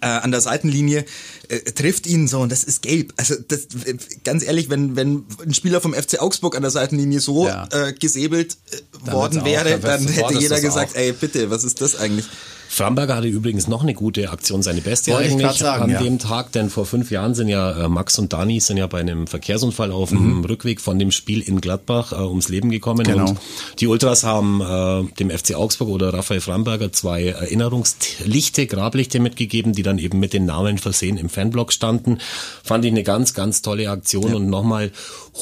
[0.00, 1.04] äh, an der Seitenlinie
[1.48, 3.12] äh, trifft ihn so und das ist gelb.
[3.16, 3.68] Also das,
[4.24, 7.68] ganz ehrlich, wenn wenn ein Spieler vom FC Augsburg an der Seitenlinie so Ja.
[7.70, 8.56] äh, gesäbelt
[9.06, 10.98] äh, worden wäre, dann hätte jeder gesagt, auch.
[10.98, 12.26] ey bitte, was ist das eigentlich?
[12.72, 16.02] Framberger hatte übrigens noch eine gute Aktion, seine beste Wollte ich eigentlich sagen, an ja.
[16.02, 19.00] dem Tag, denn vor fünf Jahren sind ja äh, Max und Dani sind ja bei
[19.00, 23.28] einem Verkehrsunfall auf dem Rückweg von dem Spiel in Gladbach äh, ums Leben gekommen Genau.
[23.28, 23.38] und
[23.78, 29.82] die Ultras haben äh, dem FC Augsburg oder Raphael Framberger zwei Erinnerungslichte, Grablichte mitgegeben, die
[29.82, 32.20] dann eben mit den Namen versehen im Fanblock standen.
[32.64, 34.92] Fand ich eine ganz, ganz tolle Aktion und nochmal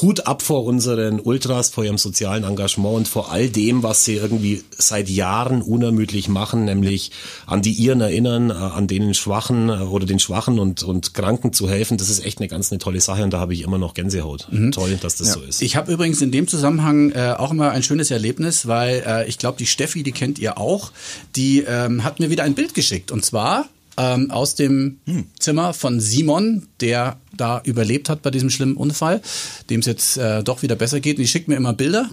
[0.01, 4.15] Hut ab vor unseren Ultras, vor ihrem sozialen Engagement und vor all dem, was sie
[4.15, 7.11] irgendwie seit Jahren unermüdlich machen, nämlich
[7.45, 11.53] an die Iren erinnern, äh, an denen Schwachen äh, oder den Schwachen und, und Kranken
[11.53, 11.97] zu helfen.
[11.97, 14.47] Das ist echt eine ganz eine tolle Sache und da habe ich immer noch Gänsehaut.
[14.71, 15.61] Toll, dass das so ist.
[15.61, 19.37] Ich habe übrigens in dem Zusammenhang äh, auch immer ein schönes Erlebnis, weil äh, ich
[19.37, 20.91] glaube, die Steffi, die kennt ihr auch,
[21.35, 23.11] die ähm, hat mir wieder ein Bild geschickt.
[23.11, 24.99] Und zwar ähm, aus dem
[25.39, 29.21] Zimmer von Simon, der da überlebt hat bei diesem schlimmen Unfall,
[29.69, 31.17] dem es jetzt äh, doch wieder besser geht.
[31.17, 32.09] Und die schickt mir immer Bilder.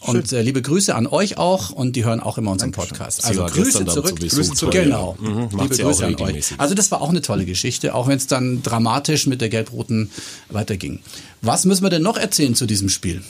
[0.00, 3.22] Und äh, liebe Grüße an euch auch und die hören auch immer unseren Podcast.
[3.22, 4.18] Sie Also Grüße zurück.
[4.18, 4.74] Grüße zurück.
[4.74, 5.16] Genau.
[5.20, 5.28] ja.
[5.28, 6.54] Mhm, Liebe Grüße an euch.
[6.58, 10.10] Also das war auch eine tolle Geschichte, auch wenn es dann dramatisch mit der Gelb-Roten
[10.50, 11.00] weiterging.
[11.42, 13.22] Was müssen wir denn noch erzählen zu diesem Spiel?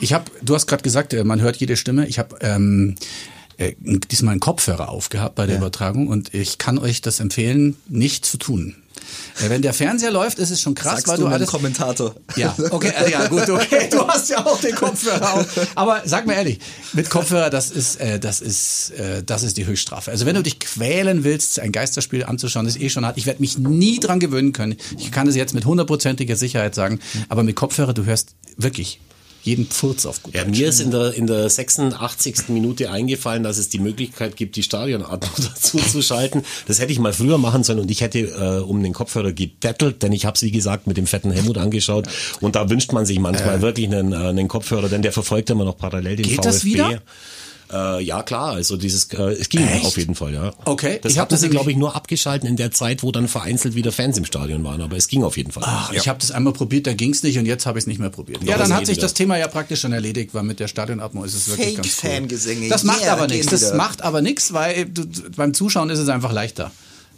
[0.00, 2.06] Ich habe, du hast gerade gesagt, äh, man hört jede Stimme.
[2.06, 2.94] Ich habe ähm,
[3.58, 8.24] äh, diesmal einen Kopfhörer aufgehabt bei der Übertragung und ich kann euch das empfehlen, nicht
[8.24, 8.76] zu tun.
[9.40, 12.14] Äh, Wenn der Fernseher läuft, ist es schon krass, Sagst weil du du alles Kommentator.
[12.36, 13.88] ja, okay, äh, ja gut, okay.
[13.90, 15.46] Du hast ja auch den Kopfhörer auf.
[15.74, 16.58] Aber sag mir ehrlich,
[16.92, 20.10] mit Kopfhörer, das ist, äh, das ist, äh, das ist die Höchststrafe.
[20.10, 23.40] Also wenn du dich quälen willst, ein Geisterspiel anzuschauen, das eh schon hat, ich werde
[23.40, 24.76] mich nie dran gewöhnen können.
[24.98, 27.00] Ich kann es jetzt mit hundertprozentiger Sicherheit sagen.
[27.28, 29.00] Aber mit Kopfhörer, du hörst wirklich
[29.42, 30.58] jeden Pfurz auf gut Ja, Deutsch.
[30.58, 32.48] mir ist in der, in der 86.
[32.48, 36.42] Minute eingefallen, dass es die Möglichkeit gibt, die Stadionatmung dazu zu schalten.
[36.66, 40.02] Das hätte ich mal früher machen sollen und ich hätte äh, um den Kopfhörer gebettelt,
[40.02, 42.06] denn ich habe es, wie gesagt, mit dem fetten Helmut angeschaut
[42.40, 45.64] und da wünscht man sich manchmal wirklich einen, äh, einen Kopfhörer, denn der verfolgt immer
[45.64, 46.46] noch parallel den Geht VfB.
[46.48, 47.02] das wieder?
[47.70, 49.84] Äh, ja, klar, also dieses, äh, es ging Echt?
[49.84, 50.52] auf jeden Fall, ja.
[50.64, 53.12] Okay, Das ich hab hatten das sie, glaube ich, nur abgeschalten in der Zeit, wo
[53.12, 55.64] dann vereinzelt wieder Fans im Stadion waren, aber es ging auf jeden Fall.
[55.66, 58.00] Ach, ich habe das einmal probiert, da ging's nicht und jetzt habe ich es nicht
[58.00, 58.42] mehr probiert.
[58.44, 59.02] Ja, dann hat sich wieder.
[59.06, 62.10] das Thema ja praktisch schon erledigt, weil mit der Stadionatmung ist es wirklich ganz cool.
[62.10, 62.68] Fake-Fangesänge.
[62.68, 63.46] Das macht Yeah, aber nichts.
[63.48, 63.74] Das wieder.
[63.76, 65.04] macht aber nichts, weil du,
[65.36, 66.70] beim Zuschauen ist es einfach leichter.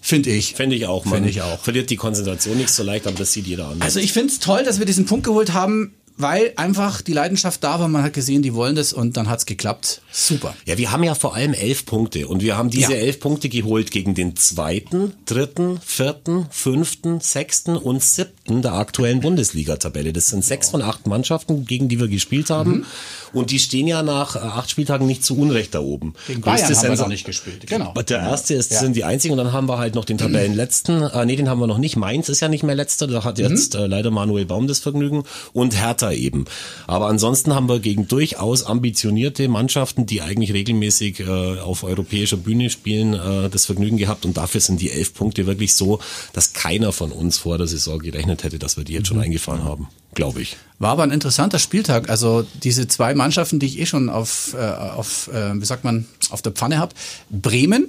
[0.02, 0.54] Finde ich.
[0.54, 1.60] Fände ich auch, man Finde ich auch.
[1.60, 3.82] verliert die Konzentration nicht so leicht, aber das sieht jeder an.
[3.82, 7.62] Also ich finde es toll, dass wir diesen Punkt geholt haben, weil einfach die Leidenschaft
[7.64, 7.88] da war.
[7.88, 10.02] Man hat gesehen, die wollen das und dann hat's geklappt.
[10.12, 10.54] Super.
[10.66, 12.98] Ja, wir haben ja vor allem elf Punkte und wir haben diese Ja.
[12.98, 20.12] elf Punkte geholt gegen den zweiten, dritten, vierten, fünften, sechsten und siebten der aktuellen Bundesliga-Tabelle.
[20.12, 22.70] Das sind sechs von acht Mannschaften, gegen die wir gespielt haben.
[22.78, 22.84] Mhm.
[23.32, 26.14] Und die stehen ja nach äh, acht Spieltagen nicht zu Unrecht da oben.
[26.26, 27.66] Gegen Größte Bayern haben wir Sensa- noch nicht gespielt.
[27.66, 27.92] Genau.
[27.94, 28.80] Der erste ist, Ja.
[28.80, 31.02] sind die einzigen und dann haben wir halt noch den Tabellenletzten.
[31.02, 31.96] Äh, nee, den haben wir noch nicht.
[31.96, 33.06] Mainz ist ja nicht mehr letzter.
[33.06, 36.44] Da hat jetzt äh, leider Manuel Baum das Vergnügen und Hertha eben.
[36.86, 42.70] Aber ansonsten haben wir gegen durchaus ambitionierte Mannschaften, die eigentlich regelmäßig äh, auf europäischer Bühne
[42.70, 44.24] spielen, äh, das Vergnügen gehabt.
[44.24, 46.00] Und dafür sind die elf Punkte wirklich so,
[46.32, 49.64] dass keiner von uns vor der Saison gerechnet hätte, dass wir die jetzt schon eingefahren
[49.64, 49.88] haben.
[50.14, 50.56] Glaube ich.
[50.78, 52.10] War aber ein interessanter Spieltag.
[52.10, 56.06] Also diese zwei Mannschaften, die ich eh schon auf, äh, auf äh, wie sagt man,
[56.30, 56.94] auf der Pfanne habe.
[57.30, 57.86] Bremen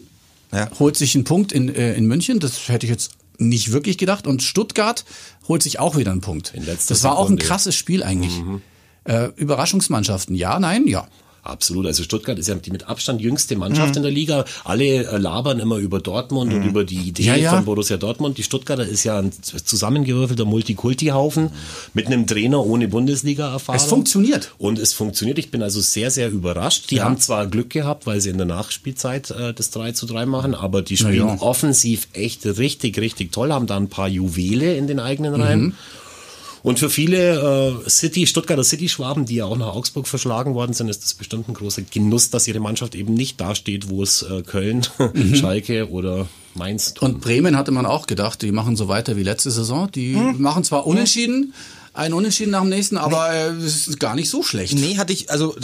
[0.53, 0.69] Ja.
[0.79, 2.39] holt sich einen Punkt in, äh, in München.
[2.39, 3.11] Das hätte ich jetzt
[3.49, 4.27] nicht wirklich gedacht.
[4.27, 5.05] Und Stuttgart
[5.47, 6.53] holt sich auch wieder einen Punkt.
[6.87, 7.45] Das war auch ein Sekunde.
[7.45, 8.41] krasses Spiel eigentlich.
[9.03, 10.35] Äh, Überraschungsmannschaften.
[10.35, 11.07] Ja, nein, ja.
[11.43, 11.87] Absolut.
[11.87, 14.45] Also Stuttgart ist ja die mit Abstand jüngste Mannschaft in der Liga.
[14.63, 17.49] Alle äh, labern immer über Dortmund und über die Idee Ja, ja.
[17.55, 18.37] von Borussia Dortmund.
[18.37, 19.31] Die Stuttgarter ist ja ein
[19.65, 21.49] zusammengewürfelter Multikulti-Haufen
[21.93, 23.81] mit einem Trainer ohne Bundesliga-Erfahrung.
[23.81, 24.51] Es funktioniert.
[24.59, 25.39] Und es funktioniert.
[25.39, 26.91] Ich bin also sehr, sehr überrascht.
[26.91, 27.05] Die Ja.
[27.05, 30.53] haben zwar Glück gehabt, weil sie in der Nachspielzeit äh, das 3 zu 3 machen,
[30.53, 34.99] aber die spielen offensiv echt richtig, richtig toll, haben da ein paar Juwele in den
[34.99, 35.61] eigenen Reihen.
[35.61, 35.73] Mhm.
[36.63, 40.89] Und für viele äh, City, Stuttgarter City-Schwaben, die ja auch nach Augsburg verschlagen worden sind,
[40.89, 44.21] ist das bestimmt ein großer Genuss, dass ihre Mannschaft eben nicht da steht, wo es
[44.21, 44.85] äh, Köln,
[45.33, 47.09] Schalke oder Mainz tun.
[47.09, 47.15] Mhm.
[47.15, 49.89] Und Bremen hatte man auch gedacht, die machen so weiter wie letzte Saison.
[49.91, 51.53] Die machen zwar unentschieden,
[51.93, 54.73] ein Unentschieden nach dem nächsten, aber äh, es ist gar nicht so schlecht.
[54.75, 55.55] Nee, hatte ich, also.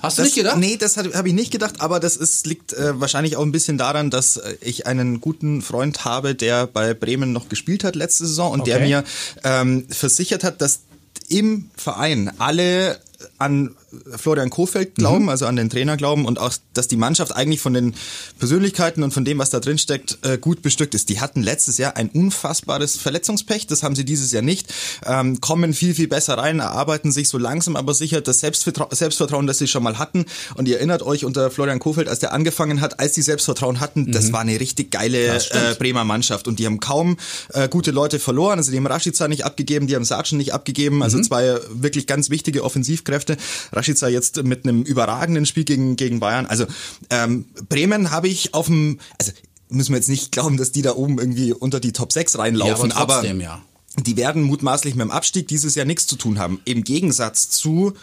[0.00, 0.56] Hast du das, nicht gedacht?
[0.56, 3.76] Nee, das habe ich nicht gedacht, aber das ist, liegt äh, wahrscheinlich auch ein bisschen
[3.76, 8.26] daran, dass äh, ich einen guten Freund habe, der bei Bremen noch gespielt hat letzte
[8.26, 8.86] Saison und der Okay.
[8.86, 9.04] mir
[9.44, 10.80] ähm, versichert hat, dass
[11.28, 12.98] im Verein alle
[13.44, 13.74] an
[14.16, 17.74] Florian Kofeld glauben, also an den Trainer glauben und auch, dass die Mannschaft eigentlich von
[17.74, 17.94] den
[18.38, 21.10] Persönlichkeiten und von dem, was da drin steckt, äh, gut bestückt ist.
[21.10, 24.72] Die hatten letztes Jahr ein unfassbares Verletzungspech, das haben sie dieses Jahr nicht,
[25.04, 29.46] ähm, kommen viel, viel besser rein, erarbeiten sich so langsam aber sicher das Selbstvertra Selbstvertrauen,
[29.46, 30.24] das sie schon mal hatten.
[30.54, 34.10] Und ihr erinnert euch unter Florian Kofeld, als der angefangen hat, als die Selbstvertrauen hatten,
[34.10, 37.16] das war eine richtig geile äh, Bremer Mannschaft und die haben kaum
[37.52, 38.58] äh, gute Leute verloren.
[38.58, 42.30] Also die haben Rashica nicht abgegeben, die haben Sargent nicht abgegeben, also zwei wirklich ganz
[42.30, 43.33] wichtige Offensivkräfte.
[43.72, 46.46] Rashica jetzt mit einem überragenden Spiel gegen, gegen Bayern.
[46.46, 46.66] Also
[47.10, 49.32] ähm, Bremen habe ich auf dem, also
[49.68, 52.90] müssen wir jetzt nicht glauben, dass die da oben irgendwie unter die Top 6 reinlaufen,
[52.90, 53.60] Ja, aber trotzdem, ja.
[53.96, 56.60] die werden mutmaßlich mit dem Abstieg dieses Jahr nichts zu tun haben.
[56.64, 57.94] Im Gegensatz zu,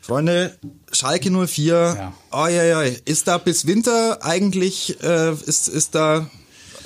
[0.00, 0.56] Freunde,
[0.92, 2.12] Schalke 04, Ja.
[2.30, 6.30] oh ja, ja, ist da bis Winter eigentlich, äh, ist, ist da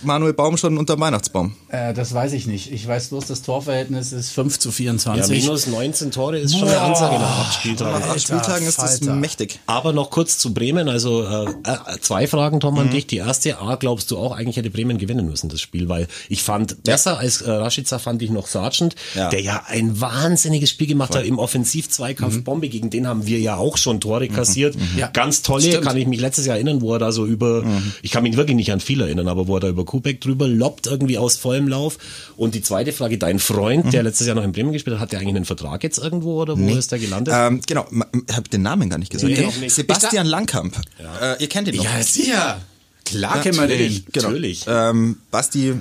[0.02, 1.54] Manuel Baum schon unter Weihnachtsbaum?
[1.72, 2.70] Äh, das weiß ich nicht.
[2.70, 5.42] Ich weiß bloß, das Torverhältnis ist 5 zu Ja, 24.
[5.42, 8.02] minus 19 Tore ist schon eine Ansage nach acht Nach Spieltagen.
[8.10, 9.14] acht Spieltagen ist das Falter.
[9.14, 9.58] mächtig.
[9.66, 10.90] Aber noch kurz zu Bremen.
[10.90, 12.80] Also äh, äh, zwei Fragen, Tom, Mhm.
[12.80, 13.06] an dich.
[13.06, 15.88] Die erste, A, glaubst du auch, eigentlich hätte Bremen gewinnen müssen, das Spiel?
[15.88, 19.30] Weil ich fand, besser als äh, Rashica fand ich noch Sargent, Ja.
[19.30, 22.68] der ja ein wahnsinniges Spiel gemacht hat im Offensiv-Zweikampf Bombe.
[22.68, 24.76] Gegen den haben wir ja auch schon Tore kassiert.
[24.98, 25.06] Ja.
[25.08, 25.84] Ganz tolle, Stimmt.
[25.86, 27.64] kann ich mich letztes Jahr erinnern, wo er da so über,
[28.02, 30.46] ich kann mich wirklich nicht an viel erinnern, aber wo er da über Kubek drüber,
[30.46, 31.98] lobt irgendwie aus vollem Lauf.
[32.36, 35.12] Und die zweite Frage, dein Freund, der letztes Jahr noch in Bremen gespielt hat, hat
[35.12, 37.34] der eigentlich einen Vertrag jetzt irgendwo oder wo ist der gelandet?
[37.36, 37.86] Ähm, genau,
[38.28, 39.32] ich habe den Namen gar nicht gesagt.
[39.32, 39.74] Nee, nicht.
[39.74, 40.76] Sebastian Langkamp.
[41.20, 41.84] Äh, ihr kennt ihn noch.
[41.84, 42.60] Ja, sicher.
[43.04, 44.04] Klar kennen wir den.
[44.12, 44.28] Genau.
[44.28, 44.64] Natürlich.
[44.68, 45.74] Ähm, Basti,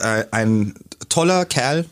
[0.00, 0.74] äh, ein
[1.08, 1.84] toller Kerl,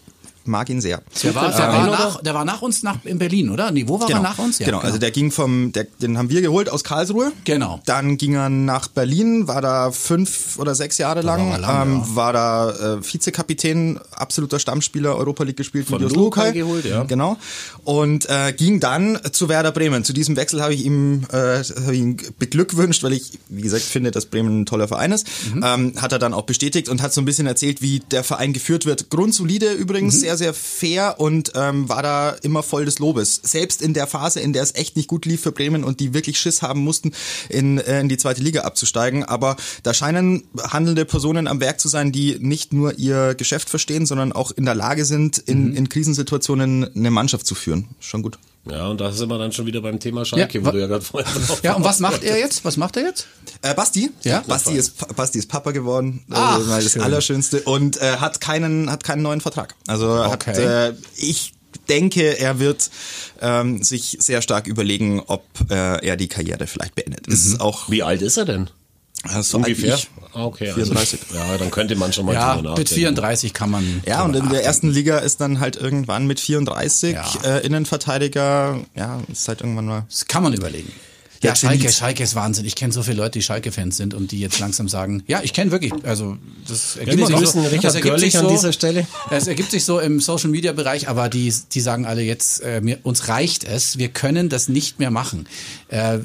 [0.47, 1.03] mag ihn sehr.
[1.23, 3.71] Der war, der, war nach, der war nach uns nach, in Berlin, oder?
[3.71, 4.59] Nee, wo war Genau, er nach uns?
[4.59, 4.79] Ja, genau.
[4.79, 7.33] also der ging vom, der, den haben wir geholt aus Karlsruhe.
[7.45, 7.81] Genau.
[7.87, 11.89] Dann ging er nach Berlin, war da fünf oder sechs Jahre lang, war er lang,
[11.89, 12.17] ähm, ja.
[12.17, 17.05] war da äh, Vizekapitän, absoluter Stammspieler, Europa League gespielt Von Lukai geholt, ja.
[17.05, 17.37] Genau.
[17.85, 20.05] Und äh, ging dann zu Werder Bremen.
[20.05, 24.11] Zu diesem Wechsel habe ich ihm, äh, hab ihm beglückwünscht, weil ich, wie gesagt, finde,
[24.11, 25.27] dass Bremen ein toller Verein ist.
[25.55, 25.65] Mhm.
[25.65, 28.53] Ähm, hat er dann auch bestätigt und hat so ein bisschen erzählt, wie der Verein
[28.53, 29.11] geführt wird.
[29.11, 30.21] Grundsolide übrigens, Mhm.
[30.21, 33.41] sehr, sehr fair und ähm, war da immer voll des Lobes.
[33.43, 36.15] Selbst in der Phase, in der es echt nicht gut lief für Bremen und die
[36.15, 37.13] wirklich Schiss haben mussten,
[37.49, 39.25] in, äh, in die zweite Liga abzusteigen.
[39.25, 44.07] Aber da scheinen handelnde Personen am Werk zu sein, die nicht nur ihr Geschäft verstehen,
[44.07, 45.77] sondern auch in der Lage sind, in, Mhm.
[45.77, 47.89] in Krisensituationen eine Mannschaft zu führen.
[48.01, 48.39] Schon gut.
[48.71, 50.87] Ja, und da sind wir dann schon wieder beim Thema Schalke, Ja, wo du ja
[50.87, 52.65] gerade vorher drauf Ja, und was macht er jetzt?
[52.65, 53.27] Was macht er jetzt?
[53.63, 54.11] Äh, Basti?
[54.23, 54.43] Ja?
[54.47, 56.25] Basti ist, Basti ist Papa geworden.
[56.31, 57.03] Ach, äh, mal das schön.
[57.03, 57.61] Allerschönste.
[57.63, 59.75] Und äh, hat keinen, hat keinen neuen Vertrag.
[59.87, 60.89] Also hat, Okay.
[60.89, 61.53] äh, ich
[61.89, 62.91] denke, er wird
[63.41, 67.27] ähm, sich sehr stark überlegen, ob äh, er die Karriere vielleicht beendet.
[67.29, 68.71] Ist auch Wie alt ist er denn?
[69.29, 69.99] Äh, so Ungefähr?
[70.33, 70.73] Ah, okay.
[70.73, 71.21] 34.
[71.31, 72.95] Also, ja, dann könnte man schon mal Ja, drüber mit nachdenken.
[72.95, 74.03] 34 kann man.
[74.07, 77.25] Ja, und in der ersten Liga ist dann halt irgendwann mit 34 Ja.
[77.45, 80.05] äh, Innenverteidiger, ja, ist halt irgendwann mal.
[80.09, 80.93] Das kann man überlegen.
[81.47, 81.93] Ja, Ja, Schalke.
[81.93, 82.65] Schalke ist Wahnsinn.
[82.65, 85.53] Ich kenne so viele Leute, die Schalke-Fans sind und die jetzt langsam sagen, ja, ich
[85.53, 88.51] kenne wirklich, also das ergibt wir sich so, Richard das ergibt Görlich sich an so,
[88.51, 89.07] dieser Stelle.
[89.31, 93.29] Es ergibt sich so im Social-Media-Bereich, aber die, die sagen alle jetzt, äh, mir, uns
[93.29, 95.49] reicht es, wir können das nicht mehr machen.
[95.89, 96.19] Äh,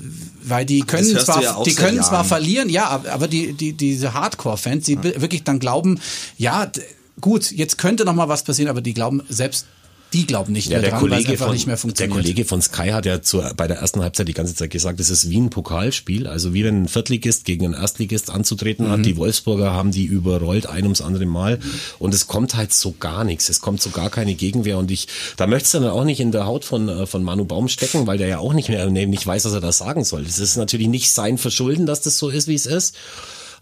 [0.44, 4.86] weil die können zwar, ja die können zwar verlieren, ja, aber die, die, diese Hardcore-Fans,
[4.86, 6.00] die wirklich dann glauben,
[6.38, 6.72] ja,
[7.20, 9.66] gut, jetzt könnte noch mal was passieren, aber die glauben selbst,
[10.14, 12.18] die glauben nicht Ja, mehr der dran, Kollege, einfach von, nicht mehr der funktioniert.
[12.18, 15.10] Kollege von Sky hat ja zur, bei der ersten Halbzeit die ganze Zeit gesagt, es
[15.10, 16.28] ist wie ein Pokalspiel.
[16.28, 18.92] Also wie wenn ein Viertligist gegen einen Erstligist anzutreten Mhm.
[18.92, 19.06] hat.
[19.06, 21.60] Die Wolfsburger haben die überrollt, ein ums andere Mal.
[22.00, 23.50] Und es kommt halt so gar nichts.
[23.50, 24.78] Es kommt so gar keine Gegenwehr.
[24.78, 27.46] Und ich, da möchtest du dann auch nicht in der Haut von, äh, von Manu
[27.46, 30.04] Baum stecken, weil der ja auch nicht mehr, nee, nicht weiß, was er da sagen
[30.04, 30.22] soll.
[30.24, 32.96] Es ist natürlich nicht sein Verschulden, dass das so ist, wie es ist.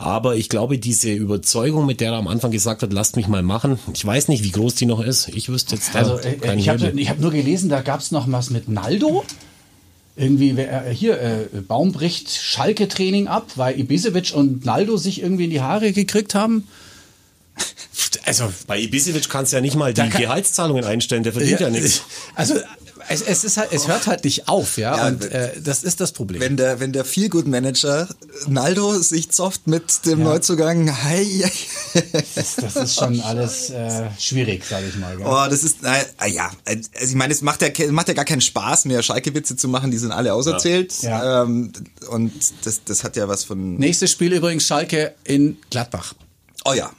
[0.01, 3.43] Aber ich glaube, diese Überzeugung, mit der er am Anfang gesagt hat, lasst mich mal
[3.43, 5.27] machen, ich weiß nicht, wie groß die noch ist.
[5.27, 8.31] Ich wüsste jetzt da Also äh, ich habe hab nur gelesen, da gab es noch
[8.31, 9.25] was mit Naldo.
[10.15, 15.49] Irgendwie, äh, hier, äh, Baum bricht Schalke-Training ab, weil Ibisevic und Naldo sich irgendwie in
[15.49, 16.65] die Haare gekriegt haben.
[18.23, 21.69] Also, Bei Ibisevic kannst du ja nicht mal die kann- Gehaltszahlungen einstellen, der verdient ja,
[21.69, 22.03] nichts.
[22.35, 22.55] Also,
[23.09, 25.99] es, es, ist halt, es hört halt nicht auf, ja, Ja, und äh, das ist
[25.99, 26.41] das Problem.
[26.41, 28.07] Wenn der, wenn der Feelgood-Manager
[28.47, 31.43] Naldo sich zofft mit dem Neuzugang, hi,
[32.35, 35.17] das, das ist schon alles äh, schwierig, sage ich mal.
[35.17, 35.25] Gell?
[35.25, 38.25] Oh, das ist, na, ah ja, also ich meine, es macht ja, macht ja gar
[38.25, 40.93] keinen Spaß mehr, Schalke-Witze zu machen, die sind alle auserzählt.
[41.01, 41.43] Ja.
[41.43, 41.73] Ähm,
[42.09, 42.31] und
[42.63, 46.13] das, das hat ja was von, Nächstes Spiel übrigens Schalke in Gladbach.
[46.65, 46.91] oh ja.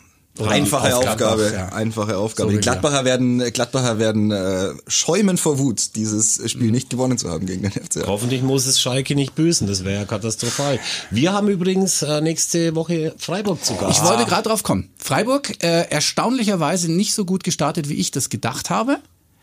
[0.48, 1.76] Einfache auf Aufgabe, Gladbach, ja.
[1.76, 2.50] einfache Aufgabe.
[2.50, 2.62] So die.
[2.62, 7.62] Gladbacher werden, Gladbacher werden äh, schäumen vor Wut, dieses Spiel nicht gewonnen zu haben gegen
[7.62, 8.06] den FCA.
[8.06, 10.78] Hoffentlich muss es Schalke nicht büßen, das wäre ja katastrophal.
[11.10, 13.98] Wir haben übrigens äh, nächste Woche Freiburg zu Gast.
[13.98, 14.90] Ich wollte gerade drauf kommen.
[14.96, 18.98] Freiburg äh, erstaunlicherweise nicht so gut gestartet, wie ich das gedacht habe.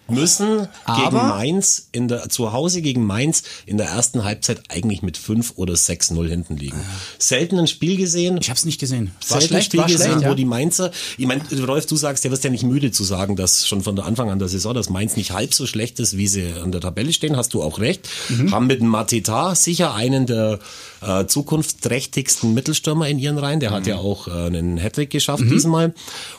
[0.09, 5.01] Müssen Aber- gegen Mainz in der zu Hause gegen Mainz in der ersten Halbzeit eigentlich
[5.01, 6.79] mit 5 oder 6-0 hinten liegen.
[7.19, 8.37] Selten ein Spiel gesehen.
[8.41, 9.11] Ich habe es nicht gesehen.
[9.29, 10.35] War Selten ein schlecht, Spiel war gesehen, schlecht, wo ja.
[10.35, 13.67] die Mainzer, ich meine, Rolf, du sagst, der wirst ja nicht müde zu sagen, dass
[13.67, 16.27] schon von der Anfang an der Saison, dass Mainz nicht halb so schlecht ist, wie
[16.27, 18.07] sie an der Tabelle stehen, hast du auch recht.
[18.29, 18.51] Mhm.
[18.51, 20.59] Haben mit dem Mateta sicher einen der
[21.01, 23.59] äh, zukunftsträchtigsten Mittelstürmer in ihren Reihen.
[23.59, 23.89] Der hat Mhm.
[23.89, 25.93] ja auch äh, einen Hattrick geschafft diesmal.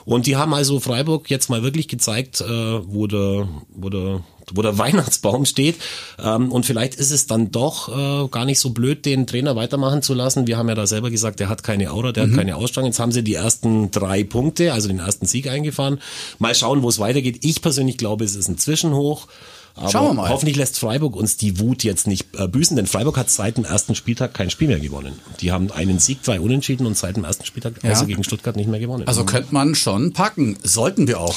[0.05, 4.21] Und die haben also Freiburg jetzt mal wirklich gezeigt, äh, wo der, wo der
[4.55, 5.77] wo der Weihnachtsbaum steht.
[6.23, 10.01] Ähm, und vielleicht ist es dann doch äh, gar nicht so blöd, den Trainer weitermachen
[10.03, 10.47] zu lassen.
[10.47, 12.31] Wir haben ja da selber gesagt, der hat keine Aura, der Mhm.
[12.31, 12.89] hat keine Ausstrahlung.
[12.91, 16.01] Jetzt haben sie die ersten drei Punkte, also den ersten Sieg eingefahren.
[16.39, 17.41] Mal schauen, wo es weitergeht.
[17.45, 19.27] Ich persönlich glaube, es ist ein Zwischenhoch.
[19.75, 20.29] Aber Schauen wir mal.
[20.31, 23.65] hoffentlich lässt Freiburg uns die Wut jetzt nicht äh, büßen, denn Freiburg hat seit dem
[23.65, 25.13] ersten Spieltag kein Spiel mehr gewonnen.
[25.41, 27.93] Die haben einen Sieg, zwei Unentschieden und seit dem ersten Spieltag Ja.
[27.93, 29.07] außer gegen Stuttgart nicht mehr gewonnen.
[29.07, 30.57] Also könnte man schon packen.
[30.65, 31.37] Sollten wir auch.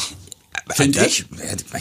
[0.76, 1.26] Finde ich.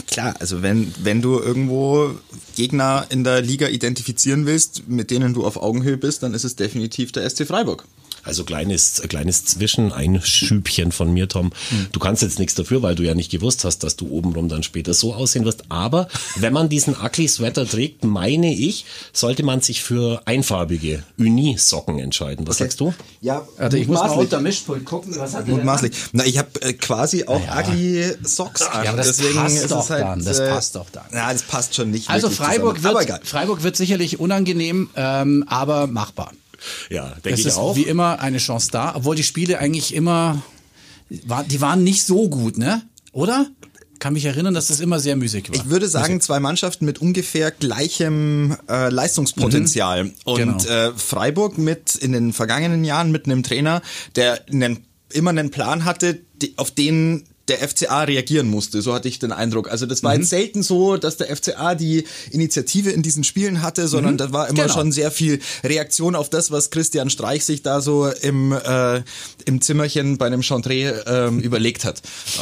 [0.07, 2.15] Klar, also wenn, wenn du irgendwo
[2.55, 6.55] Gegner in der Liga identifizieren willst, mit denen du auf Augenhöhe bist, dann ist es
[6.55, 7.85] definitiv der SC Freiburg.
[8.23, 11.51] Also kleines, kleines Zwischeneinschübchen von mir, Tom.
[11.91, 14.63] Du kannst jetzt nichts dafür, weil du ja nicht gewusst hast, dass du obenrum dann
[14.63, 15.63] später so aussehen wirst.
[15.69, 21.99] Aber wenn man diesen Ugly Sweater trägt, meine ich, sollte man sich für einfarbige Uni-Socken
[21.99, 22.47] entscheiden.
[22.47, 22.93] Was sagst du?
[23.21, 25.91] Ja, Also ich muss mal unter Mischpult gucken, was hat Mutmaßlich.
[26.13, 27.59] Na, ich habe äh, quasi auch Ja.
[27.59, 28.87] ugly Socks an.
[28.87, 31.05] aber das Deswegen passt ist doch es halt, dann, das äh, passt doch dann.
[31.13, 32.09] Ja, das passt schon nicht.
[32.09, 32.95] Also Freiburg zusammen.
[32.95, 33.19] Wird, egal.
[33.23, 36.31] Freiburg wird sicherlich unangenehm, ähm, aber machbar.
[36.89, 37.75] Ja, denke Es ich ist auch.
[37.75, 40.41] wie immer eine Chance da, obwohl die Spiele eigentlich immer,
[41.25, 42.81] war, die waren nicht so gut, ne?
[43.11, 43.47] Oder?
[43.99, 45.55] Kann mich erinnern, dass das immer sehr müßig war.
[45.55, 50.11] Ich würde sagen, zwei Mannschaften mit ungefähr gleichem äh, Leistungspotenzial.
[50.23, 50.57] Und Genau.
[50.63, 53.81] äh, Freiburg mit in den vergangenen Jahren mit einem Trainer,
[54.15, 58.81] der einen, immer einen Plan hatte, die, auf den der FCA reagieren musste.
[58.81, 59.69] So hatte ich den Eindruck.
[59.69, 63.87] Also das war jetzt selten so, dass der FCA die Initiative in diesen Spielen hatte,
[63.87, 64.73] sondern da war immer Genau.
[64.73, 69.01] schon sehr viel Reaktion auf das, was Christian Streich sich da so im, äh,
[69.45, 72.01] im Zimmerchen bei einem Chantre ähm, überlegt hat.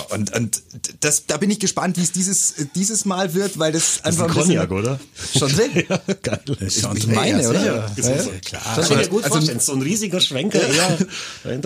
[0.09, 0.61] Und, und
[1.01, 4.21] das, da bin ich gespannt, wie es dieses, dieses Mal wird, weil das Das ist
[4.21, 4.67] einfach ein ein.
[4.67, 4.99] Cognac, oder?
[5.37, 5.63] Chantre?
[5.89, 6.39] ja, geil.
[6.61, 7.59] Ich meine, oder?
[7.59, 7.91] sicher.
[7.97, 8.61] Das Ja, ist ja, klar.
[8.75, 9.59] Kann ich mir Also- gut vorstellen.
[9.59, 10.59] So ein riesiger Schwenker.
[10.73, 10.97] Ja.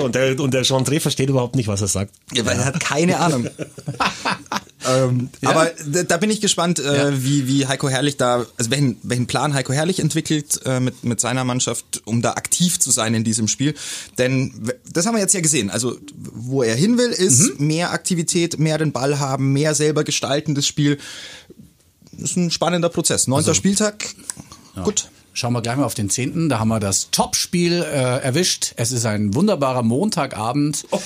[0.04, 2.14] Und der, und der Jean Dreh versteht überhaupt nicht, was er sagt.
[2.34, 3.33] Ja, weil er hat keine Ahnung.
[4.88, 5.72] ähm, Aber
[6.08, 9.74] da, bin ich gespannt, äh, wie, wie Heiko Herrlich da, also welchen, welchen Plan Heiko
[9.74, 13.76] Herrlich entwickelt äh, mit, mit seiner Mannschaft, um da aktiv zu sein in diesem Spiel.
[14.18, 15.70] Denn das haben wir jetzt ja gesehen.
[15.70, 20.56] Also wo er hin will, ist mehr Aktivität, mehr den Ball haben, mehr selber gestalten
[20.56, 20.98] das Spiel.
[22.12, 23.28] Das ist ein spannender Prozess.
[23.28, 24.06] Neunter Spieltag.
[24.84, 25.10] Gut.
[25.34, 26.48] Schauen wir gleich mal auf den 10.
[26.50, 28.74] Da haben wir das Topspiel äh, erwischt.
[28.78, 31.00] Es ist ein wunderbarer Montagabend Oh,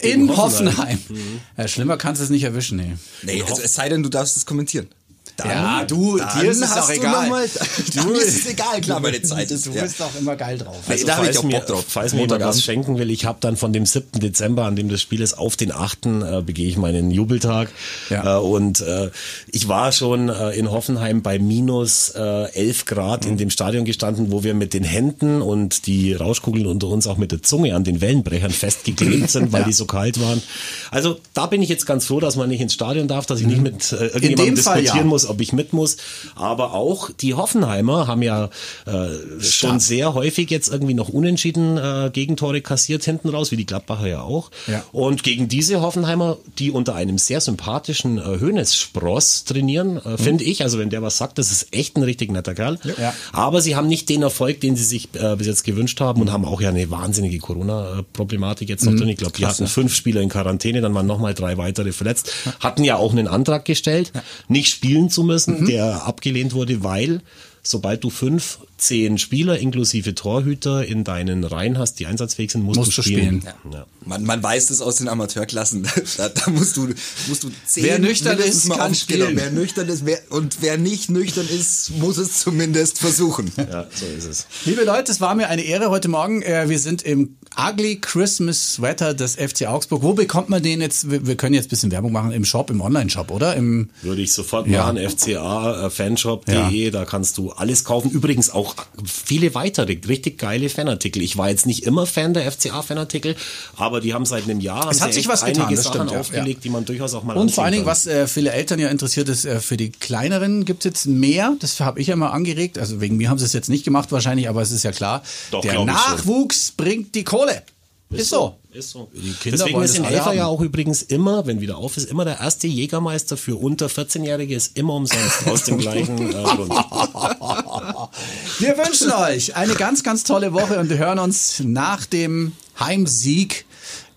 [0.00, 0.76] in Hoffenheim.
[0.76, 1.40] Hoffenheim.
[1.58, 2.96] Ja, schlimmer kannst du es nicht erwischen, nee.
[3.22, 4.88] Nee, also, es sei denn, du darfst es kommentieren.
[5.36, 7.28] Dann, Ja, du, dann dir ist es du egal.
[7.28, 7.48] Mal,
[7.94, 9.66] dann ist es egal, klar, meine Zeit ist.
[9.66, 9.82] Du ja.
[9.82, 10.76] bist doch immer geil drauf.
[10.86, 11.84] Also, da hab ich auch Bock drauf.
[11.88, 14.20] Falls mir jemand was schenken will, ich habe dann von dem 7.
[14.20, 16.06] Dezember, an dem das Spiel ist, auf den 8.
[16.06, 17.68] Äh, begehe ich meinen Jubeltag.
[18.10, 18.36] Ja.
[18.36, 19.10] Äh, und äh,
[19.50, 24.30] ich war schon äh, in Hoffenheim bei minus äh, 11 Grad in dem Stadion gestanden,
[24.30, 27.82] wo wir mit den Händen und die Rauschkugeln unter uns auch mit der Zunge an
[27.82, 30.42] den Wellenbrechern festgeklebt sind, weil die so kalt waren.
[30.90, 33.46] Also da bin ich jetzt ganz froh, dass man nicht ins Stadion darf, dass ich
[33.46, 35.10] nicht mit äh, irgendjemandem dem Fall, diskutieren ja.
[35.24, 35.96] Muss, ob ich mit muss.
[36.34, 38.50] Aber auch die Hoffenheimer haben ja
[38.86, 43.66] äh, schon sehr häufig jetzt irgendwie noch unentschieden äh, Gegentore kassiert hinten raus, wie die
[43.66, 44.50] Gladbacher ja auch.
[44.66, 44.84] Ja.
[44.92, 50.62] Und gegen diese Hoffenheimer, die unter einem sehr sympathischen äh, Hönes-Spross trainieren, äh, finde ich,
[50.62, 52.78] also wenn der was sagt, das ist echt ein richtig netter Kerl.
[52.98, 53.14] Ja.
[53.32, 56.32] Aber sie haben nicht den Erfolg, den sie sich äh, bis jetzt gewünscht haben und
[56.32, 59.08] haben auch ja eine wahnsinnige Corona-Problematik jetzt noch drin.
[59.08, 62.30] Ich glaube, die hatten fünf Spieler in Quarantäne, dann waren nochmal drei weitere verletzt.
[62.60, 64.12] Hatten ja auch einen Antrag gestellt,
[64.48, 67.20] nicht spielen zu müssen, der abgelehnt wurde, weil
[67.66, 72.76] sobald du fünf, zehn Spieler inklusive Torhüter in deinen Reihen hast, die einsatzfähig sind, musst,
[72.78, 73.40] Musst du spielen.
[73.40, 73.72] spielen.
[73.72, 73.86] Ja.
[74.04, 75.88] Man, man weiß das aus den Amateurklassen.
[76.18, 76.88] Da, da musst du,
[77.28, 79.28] musst du zehn Wer nüchtern ist, mal kann spielen.
[79.30, 83.50] Genau, wer nüchtern ist, wer, und wer nicht nüchtern ist, muss es zumindest versuchen.
[83.56, 84.46] ja, so ist es.
[84.66, 86.42] Liebe Leute, es war mir eine Ehre heute Morgen.
[86.42, 90.02] Äh, Wir sind im Ugly Christmas Sweater des FC Augsburg.
[90.02, 91.10] Wo bekommt man den jetzt?
[91.10, 93.56] Wir können jetzt ein bisschen Werbung machen im Shop, im Online-Shop, oder?
[93.56, 94.92] Im Würde ich sofort Ja.
[94.92, 98.10] machen, fca, äh, fanshop.de, da kannst du alles kaufen.
[98.10, 101.22] Übrigens auch viele weitere, richtig geile Fanartikel.
[101.22, 103.36] Ich war jetzt nicht immer Fan der FCA-Fanartikel,
[103.76, 106.58] aber die haben seit einem Jahr Es hat sich was getan, einige Sachen stimmt, aufgelegt,
[106.58, 106.62] Ja.
[106.62, 109.28] die man durchaus auch mal Und vor allen Dingen, was äh, viele Eltern ja interessiert
[109.28, 111.54] ist, äh, für die kleineren gibt es jetzt mehr.
[111.60, 112.78] Das habe ich ja mal angeregt.
[112.78, 115.22] Also wegen mir haben sie es jetzt nicht gemacht wahrscheinlich, aber es ist ja klar.
[115.50, 115.84] Doch, der.
[115.84, 117.62] Nachwuchs bringt die Kohle.
[118.10, 118.56] Ist, so.
[118.74, 119.08] Ist so.
[119.40, 122.40] Kinder Deswegen ist in Elfer ja auch übrigens immer, wenn wieder auf ist, immer der
[122.40, 126.70] erste Jägermeister für unter 14-Jährige ist immer umsonst aus dem gleichen äh, Grund.
[128.58, 133.64] Wir wünschen euch eine ganz, ganz tolle Woche und wir hören uns nach dem Heimsieg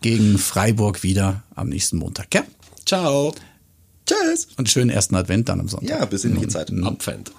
[0.01, 2.31] gegen Freiburg wieder am nächsten Montag.
[2.31, 2.43] Gell?
[2.83, 3.35] Ciao.
[4.07, 4.47] Tschüss.
[4.57, 5.89] Und schönen ersten Advent dann am Sonntag.
[5.89, 6.71] Ja, besinnliche Zeit.
[6.83, 7.31] Abfend.